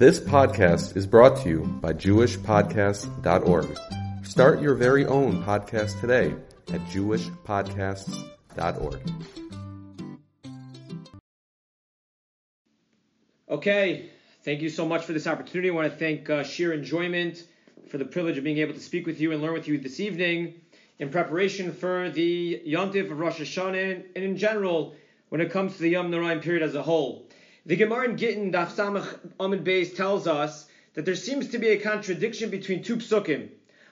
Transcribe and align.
This 0.00 0.18
podcast 0.18 0.96
is 0.96 1.06
brought 1.06 1.36
to 1.42 1.48
you 1.50 1.60
by 1.82 1.92
JewishPodcasts.org. 1.92 3.78
Start 4.24 4.62
your 4.62 4.74
very 4.74 5.04
own 5.04 5.44
podcast 5.44 6.00
today 6.00 6.34
at 6.72 6.80
JewishPodcasts.org. 6.86 9.00
Okay, 13.50 14.08
thank 14.42 14.62
you 14.62 14.70
so 14.70 14.86
much 14.86 15.04
for 15.04 15.12
this 15.12 15.26
opportunity. 15.26 15.68
I 15.68 15.74
want 15.74 15.92
to 15.92 15.98
thank 15.98 16.30
uh, 16.30 16.44
Sheer 16.44 16.72
Enjoyment 16.72 17.44
for 17.90 17.98
the 17.98 18.06
privilege 18.06 18.38
of 18.38 18.44
being 18.44 18.56
able 18.56 18.72
to 18.72 18.80
speak 18.80 19.06
with 19.06 19.20
you 19.20 19.32
and 19.32 19.42
learn 19.42 19.52
with 19.52 19.68
you 19.68 19.76
this 19.76 20.00
evening 20.00 20.54
in 20.98 21.10
preparation 21.10 21.74
for 21.74 22.08
the 22.08 22.62
Yontif 22.66 23.10
of 23.10 23.18
Rosh 23.18 23.38
Hashanah 23.38 24.02
and 24.16 24.24
in 24.24 24.38
general 24.38 24.94
when 25.28 25.42
it 25.42 25.52
comes 25.52 25.76
to 25.76 25.82
the 25.82 25.90
Yom 25.90 26.10
Noraim 26.10 26.40
period 26.40 26.62
as 26.62 26.74
a 26.74 26.82
whole. 26.82 27.26
The 27.66 27.76
Gemara 27.76 28.08
in 28.08 28.16
Gittin, 28.16 28.52
Daf 28.52 28.72
Samach 28.72 29.18
Amud 29.38 29.64
Beis, 29.64 29.94
tells 29.94 30.26
us 30.26 30.66
that 30.94 31.04
there 31.04 31.14
seems 31.14 31.48
to 31.48 31.58
be 31.58 31.68
a 31.68 31.76
contradiction 31.76 32.48
between 32.48 32.82
two 32.82 32.96
psukim. 32.96 33.50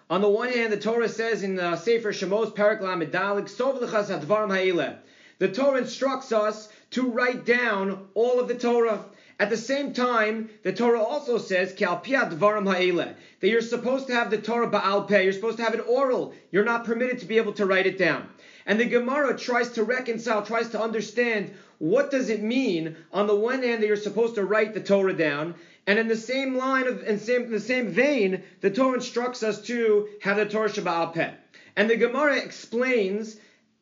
On 0.09 0.23
the 0.23 0.29
one 0.29 0.49
hand, 0.49 0.73
the 0.73 0.79
Torah 0.79 1.09
says 1.09 1.43
in 1.43 1.61
uh, 1.61 1.77
Sefer 1.77 2.15
Shemos 2.15 2.57
Parak 2.57 2.81
Lamed 2.81 3.13
Dalik, 3.13 3.47
Sov 3.47 3.77
L'chas 3.77 4.09
Hadvarim. 4.09 4.97
The 5.39 5.49
Torah 5.49 5.81
instructs 5.81 6.33
us 6.33 6.71
to 6.93 7.11
write 7.11 7.45
down 7.45 8.09
all 8.15 8.41
of 8.41 8.49
the 8.49 8.55
Torah. 8.55 9.05
At 9.39 9.51
the 9.51 9.57
same 9.59 9.93
time, 9.93 10.49
the 10.63 10.73
Torah 10.73 11.03
also 11.03 11.37
says 11.37 11.75
that 11.75 13.17
you're 13.43 13.61
supposed 13.61 14.07
to 14.07 14.15
have 14.15 14.31
the 14.31 14.39
Torah 14.39 14.71
ba'al 14.71 15.07
peh. 15.07 15.23
You're 15.23 15.33
supposed 15.35 15.59
to 15.59 15.63
have 15.65 15.75
it 15.75 15.87
oral. 15.87 16.33
You're 16.51 16.65
not 16.65 16.87
permitted 16.87 17.19
to 17.19 17.27
be 17.27 17.37
able 17.37 17.53
to 17.53 17.67
write 17.67 17.87
it 17.87 17.99
down. 17.99 18.31
And 18.67 18.81
the 18.81 18.87
Gemara 18.87 19.37
tries 19.39 19.69
to 19.73 19.85
reconcile, 19.85 20.43
tries 20.43 20.71
to 20.71 20.81
understand 20.81 21.53
what 21.79 22.11
does 22.11 22.29
it 22.29 22.43
mean 22.43 22.97
on 23.13 23.27
the 23.27 23.35
one 23.35 23.63
hand 23.63 23.83
that 23.83 23.87
you're 23.87 23.97
supposed 23.97 24.35
to 24.35 24.45
write 24.45 24.75
the 24.75 24.81
Torah 24.81 25.15
down, 25.15 25.55
and 25.87 25.99
in 25.99 26.09
the 26.09 26.17
same 26.17 26.57
line 26.57 26.87
of 26.87 27.03
in, 27.05 27.19
same, 27.19 27.45
in 27.45 27.51
the 27.51 27.61
same 27.61 27.89
vein, 27.89 28.43
the 28.61 28.71
Torah 28.71 28.95
instructs 28.95 29.43
us 29.43 29.63
to 29.63 30.09
have 30.23 30.37
the 30.37 30.47
Torah 30.47 30.69
Sheba'al 30.69 31.15
Peh. 31.15 31.31
And 31.77 31.89
the 31.89 31.97
Gemara 31.97 32.39
explains 32.39 33.37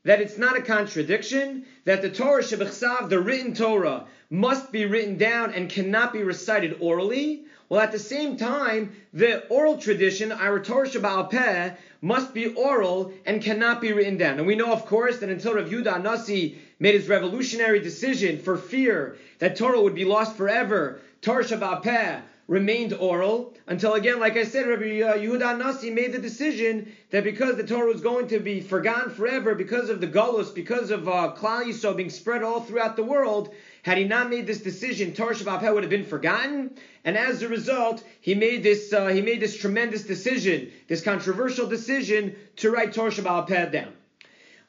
that 0.04 0.20
it's 0.20 0.38
not 0.38 0.56
a 0.56 0.62
contradiction, 0.62 1.64
that 1.84 2.02
the 2.02 2.10
Torah 2.10 2.42
Shabbat 2.42 3.08
the 3.08 3.18
written 3.18 3.54
Torah, 3.54 4.06
must 4.30 4.70
be 4.70 4.86
written 4.86 5.18
down 5.18 5.52
and 5.52 5.68
cannot 5.68 6.12
be 6.12 6.22
recited 6.22 6.76
orally, 6.80 7.44
well, 7.68 7.80
at 7.80 7.90
the 7.90 7.98
same 7.98 8.36
time, 8.36 8.94
the 9.12 9.44
oral 9.48 9.78
tradition, 9.78 10.30
our 10.30 10.60
Torah 10.60 10.88
Sheba'al 10.88 11.30
Peh, 11.30 11.72
must 12.00 12.32
be 12.32 12.54
oral 12.54 13.12
and 13.24 13.42
cannot 13.42 13.80
be 13.80 13.92
written 13.92 14.16
down. 14.16 14.38
And 14.38 14.46
we 14.46 14.54
know, 14.54 14.72
of 14.72 14.86
course, 14.86 15.18
that 15.18 15.30
until 15.30 15.54
Rav 15.54 15.68
Yudah 15.68 16.00
Nasi 16.00 16.60
made 16.78 16.94
his 16.94 17.08
revolutionary 17.08 17.80
decision 17.80 18.38
for 18.38 18.56
fear 18.56 19.16
that 19.38 19.56
Torah 19.56 19.80
would 19.80 19.94
be 19.94 20.04
lost 20.04 20.36
forever, 20.36 21.00
Torah 21.22 21.44
Shabbat 21.44 22.22
remained 22.48 22.92
oral 22.92 23.52
until 23.66 23.94
again, 23.94 24.20
like 24.20 24.36
I 24.36 24.44
said, 24.44 24.68
Rabbi 24.68 25.00
uh, 25.00 25.16
Yehuda 25.16 25.58
Nasi 25.58 25.90
made 25.90 26.12
the 26.12 26.18
decision 26.18 26.92
that 27.10 27.24
because 27.24 27.56
the 27.56 27.66
Torah 27.66 27.92
was 27.92 28.00
going 28.00 28.28
to 28.28 28.38
be 28.38 28.60
forgotten 28.60 29.10
forever 29.10 29.54
because 29.54 29.90
of 29.90 30.00
the 30.00 30.06
Golos, 30.06 30.54
because 30.54 30.90
of 30.92 31.08
uh, 31.08 31.34
Klal 31.36 31.64
Yisrael 31.64 31.96
being 31.96 32.10
spread 32.10 32.44
all 32.44 32.60
throughout 32.60 32.94
the 32.94 33.02
world, 33.02 33.52
had 33.82 33.98
he 33.98 34.04
not 34.04 34.30
made 34.30 34.46
this 34.46 34.60
decision, 34.60 35.12
Torah 35.12 35.34
Shabbat 35.34 35.74
would 35.74 35.82
have 35.82 35.90
been 35.90 36.04
forgotten, 36.04 36.76
and 37.04 37.16
as 37.16 37.42
a 37.42 37.48
result, 37.48 38.04
he 38.20 38.34
made 38.34 38.62
this 38.62 38.92
uh, 38.92 39.08
he 39.08 39.22
made 39.22 39.40
this 39.40 39.56
tremendous 39.56 40.04
decision, 40.04 40.70
this 40.86 41.02
controversial 41.02 41.66
decision 41.66 42.36
to 42.56 42.70
write 42.70 42.92
Torah 42.92 43.10
Shabbat 43.10 43.72
down. 43.72 43.95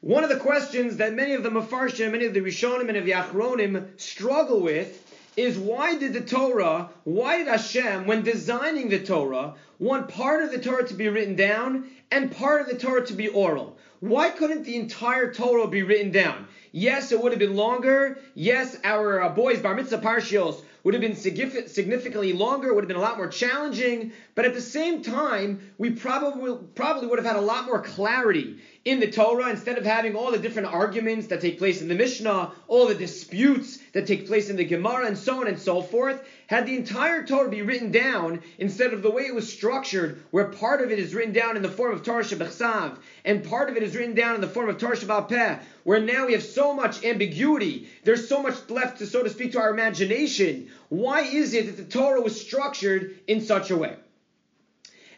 One 0.02 0.24
of 0.24 0.30
the 0.30 0.38
questions 0.38 0.98
that 0.98 1.16
many 1.16 1.34
of 1.34 1.42
the 1.42 1.50
Mefarshim, 1.50 2.12
many 2.12 2.26
of 2.26 2.34
the 2.36 2.42
Rishonim 2.42 2.88
and 2.88 2.98
of 2.98 3.06
the 3.06 3.86
struggle 3.98 4.62
with 4.62 5.04
is 5.36 5.58
why 5.58 5.98
did 5.98 6.14
the 6.14 6.22
Torah, 6.22 6.92
why 7.04 7.38
did 7.40 7.48
Hashem, 7.48 8.06
when 8.06 8.22
designing 8.22 8.90
the 8.90 9.00
Torah, 9.00 9.56
want 9.80 10.08
part 10.08 10.44
of 10.44 10.52
the 10.52 10.60
Torah 10.60 10.88
to 10.88 10.94
be 10.94 11.10
written 11.10 11.36
down 11.36 11.90
and 12.12 12.32
part 12.32 12.62
of 12.62 12.68
the 12.68 12.78
Torah 12.78 13.08
to 13.08 13.14
be 13.14 13.28
oral? 13.28 13.76
Why 14.00 14.30
couldn't 14.30 14.66
the 14.66 14.76
entire 14.76 15.34
Torah 15.34 15.68
be 15.68 15.82
written 15.82 16.12
down? 16.12 16.48
Yes, 16.72 17.12
it 17.12 17.20
would 17.20 17.32
have 17.32 17.40
been 17.40 17.56
longer. 17.56 18.20
Yes, 18.36 18.78
our 18.84 19.24
uh, 19.24 19.30
boys' 19.30 19.62
bar 19.62 19.74
mitzvah 19.74 19.98
parshios 19.98 20.62
would 20.88 20.94
have 20.94 21.02
been 21.02 21.18
significantly 21.18 22.32
longer, 22.32 22.74
would 22.74 22.86
have 22.86 22.88
been 22.88 22.96
a 22.96 23.02
lot 23.02 23.18
more 23.18 23.28
challenging, 23.28 24.14
but 24.36 24.46
at 24.46 24.54
the 24.54 24.62
same 24.62 25.02
time, 25.02 25.60
we 25.78 25.90
probably 25.90 26.58
probably 26.76 27.08
would 27.08 27.20
have 27.20 27.26
had 27.26 27.36
a 27.36 27.42
lot 27.42 27.66
more 27.66 27.82
clarity 27.82 28.56
in 28.86 29.02
the 29.02 29.12
Torah. 29.12 29.50
Instead 29.50 29.78
of 29.78 29.84
having 29.84 30.16
all 30.16 30.32
the 30.32 30.38
different 30.38 30.70
arguments 30.70 31.28
that 31.28 31.42
take 31.42 31.58
place 31.58 31.82
in 31.82 31.90
the 31.90 31.96
Mishnah, 31.96 32.54
all 32.70 32.88
the 32.88 32.96
disputes 32.96 33.80
that 33.98 34.06
take 34.06 34.28
place 34.28 34.52
in 34.52 34.58
the 34.58 34.64
Gemara, 34.64 35.08
and 35.08 35.18
so 35.18 35.42
on 35.42 35.48
and 35.48 35.58
so 35.58 35.82
forth. 35.82 36.24
Had 36.46 36.68
the 36.68 36.76
entire 36.76 37.26
Torah 37.26 37.50
be 37.50 37.64
written 37.64 37.92
down 37.92 38.44
instead 38.60 38.94
of 38.94 39.02
the 39.02 39.10
way 39.10 39.24
it 39.24 39.34
was 39.34 39.52
structured, 39.52 40.22
where 40.30 40.46
part 40.46 40.84
of 40.84 40.92
it 40.92 41.00
is 41.00 41.16
written 41.16 41.34
down 41.34 41.56
in 41.56 41.64
the 41.64 41.68
form 41.68 41.94
of 41.94 42.04
Torah 42.04 42.24
Shabbat 42.24 43.00
and 43.26 43.44
part 43.44 43.72
of 43.72 43.76
it 43.76 43.82
is 43.82 43.96
written 43.96 44.14
down 44.14 44.36
in 44.36 44.42
the 44.42 44.48
form 44.48 44.70
of 44.70 44.78
Torah 44.78 44.96
Sheba'al 44.96 45.28
Peh, 45.28 45.58
where 45.84 46.00
now 46.00 46.28
we 46.28 46.34
have 46.34 46.44
so 46.44 46.76
much 46.76 47.04
ambiguity, 47.04 47.90
there's 48.04 48.30
so 48.30 48.40
much 48.40 48.70
left 48.70 49.00
to, 49.00 49.08
so 49.08 49.24
to 49.24 49.32
speak, 49.32 49.54
to 49.54 49.60
our 49.60 49.72
imagination. 49.72 50.70
Why 50.90 51.22
is 51.22 51.56
it 51.56 51.66
that 51.66 51.78
the 51.78 52.00
Torah 52.00 52.22
was 52.22 52.40
structured 52.40 53.18
in 53.26 53.42
such 53.42 53.72
a 53.72 53.78
way? 53.78 53.96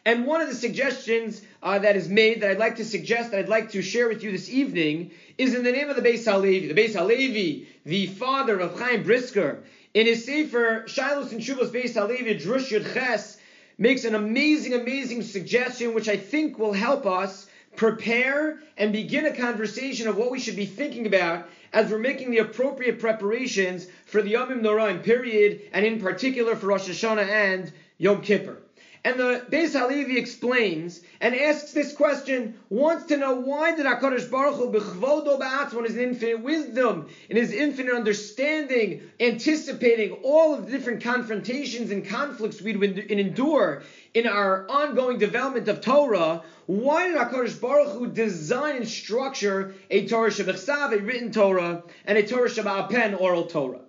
And 0.05 0.25
one 0.25 0.39
of 0.39 0.47
the 0.47 0.55
suggestions 0.55 1.41
uh, 1.61 1.79
that 1.79 1.95
is 1.95 2.07
made 2.07 2.41
that 2.41 2.51
I'd 2.51 2.57
like 2.57 2.77
to 2.77 2.85
suggest, 2.85 3.31
that 3.31 3.39
I'd 3.39 3.49
like 3.49 3.71
to 3.71 3.81
share 3.81 4.07
with 4.07 4.23
you 4.23 4.31
this 4.31 4.49
evening, 4.49 5.11
is 5.37 5.53
in 5.53 5.63
the 5.63 5.71
name 5.71 5.89
of 5.89 5.95
the 5.95 6.01
Beis 6.01 6.25
Halevi. 6.25 6.71
The 6.71 6.81
Beis 6.81 6.93
Halevi, 6.93 7.67
the 7.85 8.07
father 8.07 8.59
of 8.59 8.79
Chaim 8.79 9.03
Brisker, 9.03 9.63
in 9.93 10.05
his 10.05 10.25
Sefer 10.25 10.83
Shilos 10.87 11.31
and 11.31 11.41
Shuvos 11.41 11.71
Beis 11.71 11.93
Halevi 11.93 12.39
Drush 12.39 12.71
Yud 12.71 12.93
Ches, 12.93 13.37
makes 13.77 14.03
an 14.05 14.15
amazing, 14.15 14.73
amazing 14.73 15.23
suggestion 15.23 15.93
which 15.93 16.09
I 16.09 16.17
think 16.17 16.59
will 16.59 16.73
help 16.73 17.05
us 17.05 17.47
prepare 17.75 18.59
and 18.77 18.91
begin 18.91 19.25
a 19.25 19.33
conversation 19.33 20.07
of 20.07 20.17
what 20.17 20.31
we 20.31 20.39
should 20.39 20.55
be 20.55 20.65
thinking 20.65 21.07
about 21.07 21.47
as 21.71 21.91
we're 21.91 21.99
making 21.99 22.31
the 22.31 22.39
appropriate 22.39 22.99
preparations 22.99 23.87
for 24.05 24.21
the 24.21 24.31
Yom 24.31 24.49
Noraim 24.49 25.03
period, 25.03 25.61
and 25.71 25.85
in 25.85 25.99
particular 25.99 26.55
for 26.55 26.67
Rosh 26.67 26.89
Hashanah 26.89 27.27
and 27.27 27.71
Yom 27.97 28.21
Kippur. 28.21 28.57
And 29.01 29.17
the 29.17 29.45
Beis 29.49 29.79
Halevi 29.79 30.17
explains 30.17 30.99
and 31.21 31.33
asks 31.33 31.71
this 31.71 31.93
question, 31.93 32.59
wants 32.69 33.05
to 33.05 33.17
know 33.17 33.35
why 33.35 33.73
did 33.73 33.85
HaKadosh 33.85 34.29
Baruch 34.29 34.55
Hu 34.55 34.71
b'chvodo 34.71 35.39
ba'atzmon, 35.39 35.85
his 35.85 35.95
infinite 35.95 36.41
wisdom, 36.41 37.07
in 37.29 37.37
his 37.37 37.53
infinite 37.53 37.95
understanding, 37.95 39.01
anticipating 39.21 40.11
all 40.23 40.53
of 40.53 40.65
the 40.65 40.71
different 40.71 41.01
confrontations 41.01 41.91
and 41.91 42.05
conflicts 42.05 42.61
we'd 42.61 42.75
endure 43.09 43.83
in 44.13 44.27
our 44.27 44.65
ongoing 44.69 45.17
development 45.17 45.69
of 45.69 45.79
Torah, 45.79 46.43
why 46.65 47.07
did 47.07 47.15
HaKadosh 47.15 47.61
Baruch 47.61 47.93
Hu 47.93 48.07
design 48.07 48.75
and 48.75 48.87
structure 48.87 49.73
a 49.89 50.07
Torah 50.07 50.29
Shabbat 50.29 50.93
a 50.93 51.01
written 51.01 51.31
Torah, 51.31 51.83
and 52.03 52.17
a 52.17 52.27
Torah 52.27 52.49
Shabbat 52.49 52.89
pen, 52.89 53.13
oral 53.13 53.45
Torah? 53.45 53.81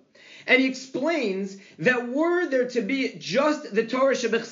And 0.47 0.61
he 0.61 0.67
explains 0.67 1.57
that 1.79 2.07
were 2.07 2.47
there 2.47 2.67
to 2.69 2.81
be 2.81 3.13
just 3.17 3.73
the 3.73 3.83
Torah 3.83 4.15
Shabbat 4.15 4.45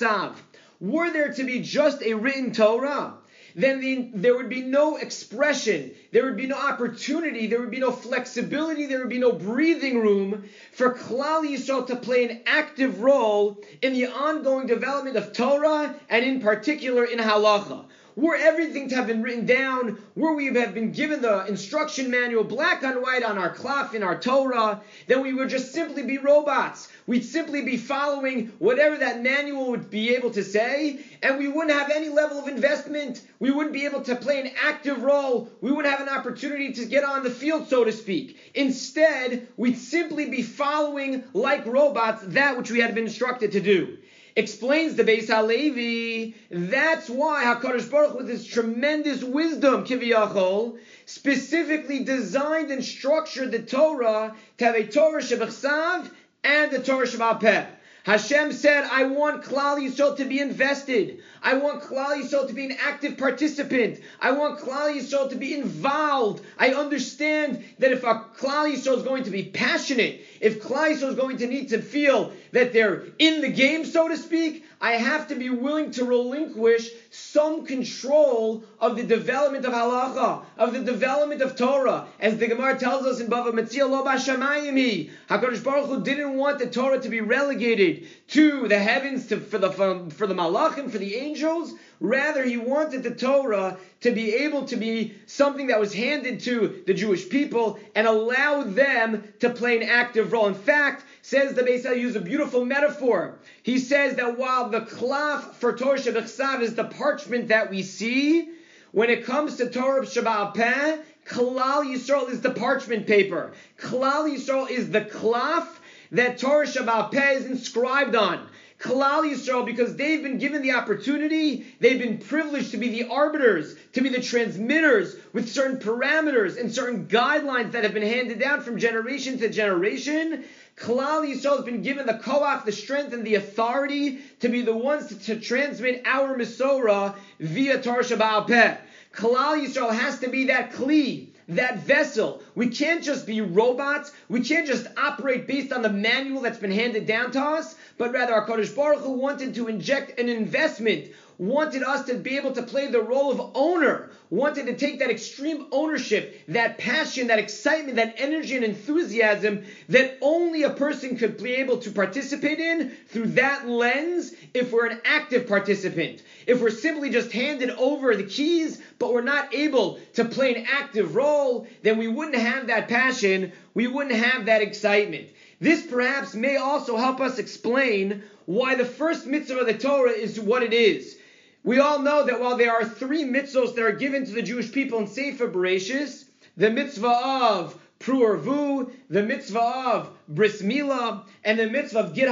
were 0.79 1.11
there 1.11 1.33
to 1.33 1.43
be 1.43 1.59
just 1.59 2.01
a 2.01 2.13
written 2.13 2.53
Torah, 2.53 3.15
then 3.55 3.79
the, 3.81 4.09
there 4.13 4.35
would 4.35 4.49
be 4.49 4.61
no 4.61 4.97
expression, 4.97 5.91
there 6.11 6.23
would 6.25 6.37
be 6.37 6.47
no 6.47 6.55
opportunity, 6.55 7.47
there 7.47 7.59
would 7.59 7.71
be 7.71 7.79
no 7.79 7.91
flexibility, 7.91 8.85
there 8.85 8.99
would 8.99 9.09
be 9.09 9.17
no 9.17 9.31
breathing 9.31 9.99
room 9.99 10.43
for 10.71 10.93
Klal 10.95 11.43
Yisrael 11.43 11.87
to 11.87 11.95
play 11.95 12.25
an 12.25 12.41
active 12.45 13.01
role 13.01 13.61
in 13.81 13.93
the 13.93 14.07
ongoing 14.07 14.67
development 14.67 15.17
of 15.17 15.33
Torah 15.33 15.95
and 16.09 16.23
in 16.23 16.39
particular 16.39 17.03
in 17.03 17.19
halacha 17.19 17.85
were 18.19 18.35
everything 18.35 18.89
to 18.89 18.95
have 18.95 19.07
been 19.07 19.23
written 19.23 19.45
down, 19.45 19.97
were 20.15 20.35
we 20.35 20.51
to 20.51 20.59
have 20.59 20.73
been 20.73 20.91
given 20.91 21.21
the 21.21 21.45
instruction 21.45 22.11
manual 22.11 22.43
black 22.43 22.83
on 22.83 23.01
white 23.01 23.23
on 23.23 23.37
our 23.37 23.53
cloth 23.53 23.95
in 23.95 24.03
our 24.03 24.19
Torah, 24.19 24.81
then 25.07 25.21
we 25.21 25.33
would 25.33 25.49
just 25.49 25.71
simply 25.71 26.03
be 26.03 26.17
robots. 26.17 26.89
We'd 27.07 27.23
simply 27.23 27.61
be 27.61 27.77
following 27.77 28.47
whatever 28.59 28.97
that 28.97 29.21
manual 29.21 29.69
would 29.71 29.89
be 29.89 30.15
able 30.15 30.31
to 30.31 30.43
say, 30.43 30.99
and 31.23 31.37
we 31.37 31.47
wouldn't 31.47 31.71
have 31.71 31.91
any 31.91 32.09
level 32.09 32.39
of 32.39 32.47
investment. 32.47 33.21
We 33.39 33.51
wouldn't 33.51 33.73
be 33.73 33.85
able 33.85 34.01
to 34.01 34.15
play 34.15 34.41
an 34.41 34.51
active 34.61 35.01
role. 35.01 35.49
We 35.61 35.71
wouldn't 35.71 35.91
have 35.91 36.05
an 36.05 36.13
opportunity 36.13 36.73
to 36.73 36.85
get 36.85 37.03
on 37.03 37.23
the 37.23 37.29
field, 37.29 37.69
so 37.69 37.85
to 37.85 37.91
speak. 37.91 38.37
Instead, 38.53 39.47
we'd 39.55 39.77
simply 39.77 40.29
be 40.29 40.41
following, 40.41 41.23
like 41.33 41.65
robots, 41.65 42.21
that 42.27 42.57
which 42.57 42.69
we 42.69 42.79
had 42.79 42.93
been 42.95 43.05
instructed 43.05 43.53
to 43.53 43.61
do 43.61 43.98
explains 44.39 44.95
the 44.95 45.03
Beis 45.03 45.27
Halevi. 45.27 46.35
That's 46.49 47.09
why 47.09 47.43
Hakadosh 47.43 47.89
Baruch, 47.91 48.15
with 48.15 48.29
his 48.29 48.45
tremendous 48.47 49.23
wisdom, 49.23 49.85
kiviyachol, 49.85 50.77
specifically 51.05 52.03
designed 52.03 52.71
and 52.71 52.83
structured 52.83 53.51
the 53.51 53.59
Torah 53.59 54.35
to 54.57 54.65
have 54.65 54.75
a 54.75 54.85
Torah 54.85 55.21
shebechsav 55.21 56.09
and 56.43 56.71
the 56.71 56.79
Torah 56.79 57.05
Shabbat 57.05 57.67
Hashem 58.03 58.53
said, 58.53 58.85
I 58.85 59.03
want 59.03 59.43
Klal 59.43 59.77
Yisrael 59.77 60.15
to 60.17 60.25
be 60.25 60.39
invested. 60.39 61.21
I 61.41 61.55
want 61.55 61.81
Klal 61.83 62.21
Yisrael 62.21 62.47
to 62.47 62.53
be 62.53 62.65
an 62.65 62.73
active 62.79 63.17
participant. 63.17 63.99
I 64.19 64.31
want 64.31 64.59
Klal 64.59 64.95
Yisrael 64.95 65.29
to 65.29 65.35
be 65.35 65.53
involved. 65.53 66.43
I 66.57 66.69
understand 66.69 67.63
that 67.79 67.91
if 67.91 68.03
a 68.03 68.25
Klal 68.37 68.71
Yisrael 68.71 68.97
is 68.97 69.03
going 69.03 69.23
to 69.23 69.31
be 69.31 69.43
passionate, 69.43 70.21
if 70.39 70.61
Klal 70.61 70.91
Yisrael 70.91 71.09
is 71.09 71.15
going 71.15 71.37
to 71.37 71.47
need 71.47 71.69
to 71.69 71.81
feel 71.81 72.31
that 72.51 72.73
they're 72.73 73.03
in 73.19 73.41
the 73.41 73.49
game, 73.49 73.85
so 73.85 74.07
to 74.07 74.17
speak, 74.17 74.63
I 74.81 74.93
have 74.93 75.27
to 75.27 75.35
be 75.35 75.49
willing 75.49 75.91
to 75.91 76.05
relinquish 76.05 76.89
some 77.11 77.65
control 77.65 78.63
of 78.79 78.95
the 78.95 79.03
development 79.03 79.65
of 79.65 79.73
halacha, 79.73 80.43
of 80.57 80.71
the 80.71 80.79
development 80.79 81.41
of 81.41 81.57
Torah. 81.57 82.07
As 82.17 82.37
the 82.37 82.47
Gemara 82.47 82.79
tells 82.79 83.05
us 83.05 83.19
in 83.19 83.27
Bava 83.27 83.51
Metzia 83.51 83.89
Lo 83.89 84.05
Bashamayim 84.05 85.09
HaKadosh 85.29 85.63
Baruch 85.65 85.87
Hu 85.87 86.01
didn't 86.01 86.37
want 86.37 86.59
the 86.59 86.67
Torah 86.67 87.01
to 87.01 87.09
be 87.09 87.19
relegated 87.19 88.07
to 88.29 88.69
the 88.69 88.79
heavens, 88.79 89.27
to, 89.27 89.41
for 89.41 89.57
the 89.57 89.69
for, 89.69 90.09
for 90.11 90.27
the 90.27 90.33
malachim, 90.33 90.89
for 90.89 90.97
the 90.97 91.15
angels. 91.15 91.73
Rather, 91.99 92.45
he 92.45 92.55
wanted 92.55 93.03
the 93.03 93.11
Torah 93.11 93.77
to 94.01 94.11
be 94.11 94.33
able 94.33 94.63
to 94.63 94.77
be 94.77 95.13
something 95.25 95.67
that 95.67 95.79
was 95.79 95.93
handed 95.93 96.39
to 96.39 96.81
the 96.87 96.93
Jewish 96.93 97.27
people 97.27 97.77
and 97.95 98.07
allow 98.07 98.63
them 98.63 99.25
to 99.39 99.49
play 99.49 99.75
an 99.75 99.83
active 99.83 100.31
role. 100.31 100.47
In 100.47 100.53
fact, 100.53 101.03
says 101.29 101.53
the 101.53 101.61
Beis 101.61 101.85
use 101.95 102.15
a 102.15 102.19
beautiful 102.19 102.65
metaphor. 102.65 103.35
He 103.61 103.77
says 103.77 104.15
that 104.15 104.35
while 104.35 104.69
the 104.69 104.81
cloth 104.81 105.57
for 105.57 105.77
Torah 105.77 105.99
Shabbat 105.99 106.61
is 106.61 106.73
the 106.73 106.85
parchment 106.85 107.49
that 107.49 107.69
we 107.69 107.83
see, 107.83 108.49
when 108.91 109.11
it 109.11 109.25
comes 109.25 109.57
to 109.57 109.69
Torah 109.69 110.01
Sheba'al 110.01 110.55
Peh, 110.55 110.97
Klal 111.27 111.85
Yisrael 111.85 112.31
is 112.31 112.41
the 112.41 112.49
parchment 112.49 113.05
paper. 113.05 113.51
Klal 113.79 114.27
Yisrael 114.27 114.71
is 114.71 114.89
the 114.89 115.01
cloth 115.01 115.79
that 116.11 116.39
Torah 116.39 116.65
Sheba'al 116.65 117.11
Peh 117.11 117.33
is 117.33 117.45
inscribed 117.45 118.15
on. 118.15 118.47
Klal 118.79 119.29
Yisrael, 119.29 119.65
because 119.65 119.97
they've 119.97 120.23
been 120.23 120.37
given 120.37 120.61
the 120.61 120.71
opportunity, 120.71 121.67
they've 121.81 121.99
been 121.99 122.17
privileged 122.17 122.71
to 122.71 122.77
be 122.77 122.89
the 122.89 123.09
arbiters, 123.09 123.75
to 123.91 124.01
be 124.01 124.07
the 124.07 124.21
transmitters 124.21 125.17
with 125.33 125.51
certain 125.51 125.77
parameters 125.77 126.57
and 126.57 126.71
certain 126.71 127.05
guidelines 127.05 127.73
that 127.73 127.83
have 127.83 127.93
been 127.93 128.01
handed 128.01 128.39
down 128.39 128.61
from 128.61 128.79
generation 128.79 129.37
to 129.37 129.49
generation. 129.49 130.45
Klal 130.79 131.29
Yisrael 131.29 131.57
has 131.57 131.65
been 131.65 131.81
given 131.81 132.05
the 132.05 132.13
koach, 132.13 132.63
the 132.63 132.71
strength, 132.71 133.13
and 133.13 133.25
the 133.25 133.35
authority 133.35 134.19
to 134.39 134.47
be 134.47 134.61
the 134.61 134.75
ones 134.75 135.07
to, 135.07 135.19
to 135.19 135.39
transmit 135.39 136.01
our 136.05 136.37
Masorah 136.37 137.15
via 137.39 137.81
Torah 137.81 138.03
Sheba'al 138.03 138.47
Peh. 138.47 138.77
Yisrael 139.13 139.93
has 139.93 140.19
to 140.19 140.29
be 140.29 140.45
that 140.45 140.71
kli, 140.71 141.27
that 141.49 141.79
vessel. 141.79 142.41
We 142.55 142.69
can't 142.69 143.03
just 143.03 143.25
be 143.25 143.41
robots. 143.41 144.11
We 144.29 144.41
can't 144.41 144.67
just 144.67 144.87
operate 144.95 145.47
based 145.47 145.73
on 145.73 145.81
the 145.81 145.89
manual 145.89 146.41
that's 146.41 146.59
been 146.59 146.71
handed 146.71 147.05
down 147.05 147.31
to 147.31 147.41
us, 147.41 147.75
but 147.97 148.13
rather 148.13 148.33
our 148.33 148.45
Kodesh 148.45 148.73
Baruch 148.73 149.01
Hu 149.01 149.11
wanted 149.11 149.55
to 149.55 149.67
inject 149.67 150.17
an 150.17 150.29
investment 150.29 151.09
wanted 151.39 151.81
us 151.83 152.05
to 152.05 152.15
be 152.15 152.35
able 152.35 152.51
to 152.51 152.61
play 152.61 152.87
the 152.87 153.01
role 153.01 153.31
of 153.31 153.51
owner, 153.55 154.09
wanted 154.29 154.65
to 154.65 154.75
take 154.75 154.99
that 154.99 155.09
extreme 155.09 155.65
ownership, 155.71 156.37
that 156.49 156.77
passion, 156.77 157.27
that 157.27 157.39
excitement, 157.39 157.95
that 157.95 158.13
energy 158.17 158.57
and 158.57 158.65
enthusiasm 158.65 159.63
that 159.87 160.17
only 160.21 160.63
a 160.63 160.69
person 160.69 161.15
could 161.15 161.41
be 161.41 161.55
able 161.55 161.77
to 161.77 161.91
participate 161.91 162.59
in 162.59 162.91
through 163.07 163.27
that 163.27 163.65
lens 163.65 164.33
if 164.53 164.73
we're 164.73 164.87
an 164.87 164.99
active 165.05 165.47
participant. 165.47 166.21
If 166.45 166.61
we're 166.61 166.69
simply 166.69 167.09
just 167.09 167.31
handed 167.31 167.69
over 167.71 168.15
the 168.15 168.23
keys, 168.23 168.81
but 168.99 169.13
we're 169.13 169.21
not 169.21 169.55
able 169.55 169.97
to 170.15 170.25
play 170.25 170.55
an 170.55 170.65
active 170.69 171.15
role, 171.15 171.65
then 171.83 171.97
we 171.97 172.09
wouldn't 172.09 172.35
have 172.35 172.67
that 172.67 172.89
passion, 172.89 173.53
we 173.73 173.87
wouldn't 173.87 174.15
have 174.15 174.47
that 174.47 174.61
excitement. 174.61 175.29
This 175.61 175.85
perhaps 175.85 176.35
may 176.35 176.57
also 176.57 176.97
help 176.97 177.21
us 177.21 177.39
explain 177.39 178.23
why 178.45 178.75
the 178.75 178.85
first 178.85 179.25
mitzvah 179.25 179.59
of 179.59 179.67
the 179.67 179.77
Torah 179.77 180.11
is 180.11 180.39
what 180.39 180.63
it 180.63 180.73
is. 180.73 181.18
We 181.63 181.77
all 181.77 181.99
know 181.99 182.25
that 182.25 182.39
while 182.39 182.55
there 182.55 182.71
are 182.71 182.85
three 182.85 183.25
mitzvahs 183.25 183.75
that 183.75 183.83
are 183.83 183.91
given 183.91 184.25
to 184.25 184.31
the 184.31 184.41
Jewish 184.41 184.71
people 184.71 184.99
in 184.99 185.07
Sefer 185.07 185.49
Bereshis, 185.49 186.23
the 186.55 186.69
mitzvah 186.69 187.07
of 187.07 187.81
Pru'ervu, 187.99 188.89
the 189.09 189.23
mitzvah 189.23 189.59
of 189.59 190.17
Bris 190.29 190.61
and 190.61 191.59
the 191.59 191.69
mitzvah 191.69 191.99
of 191.99 192.13
Gid 192.15 192.29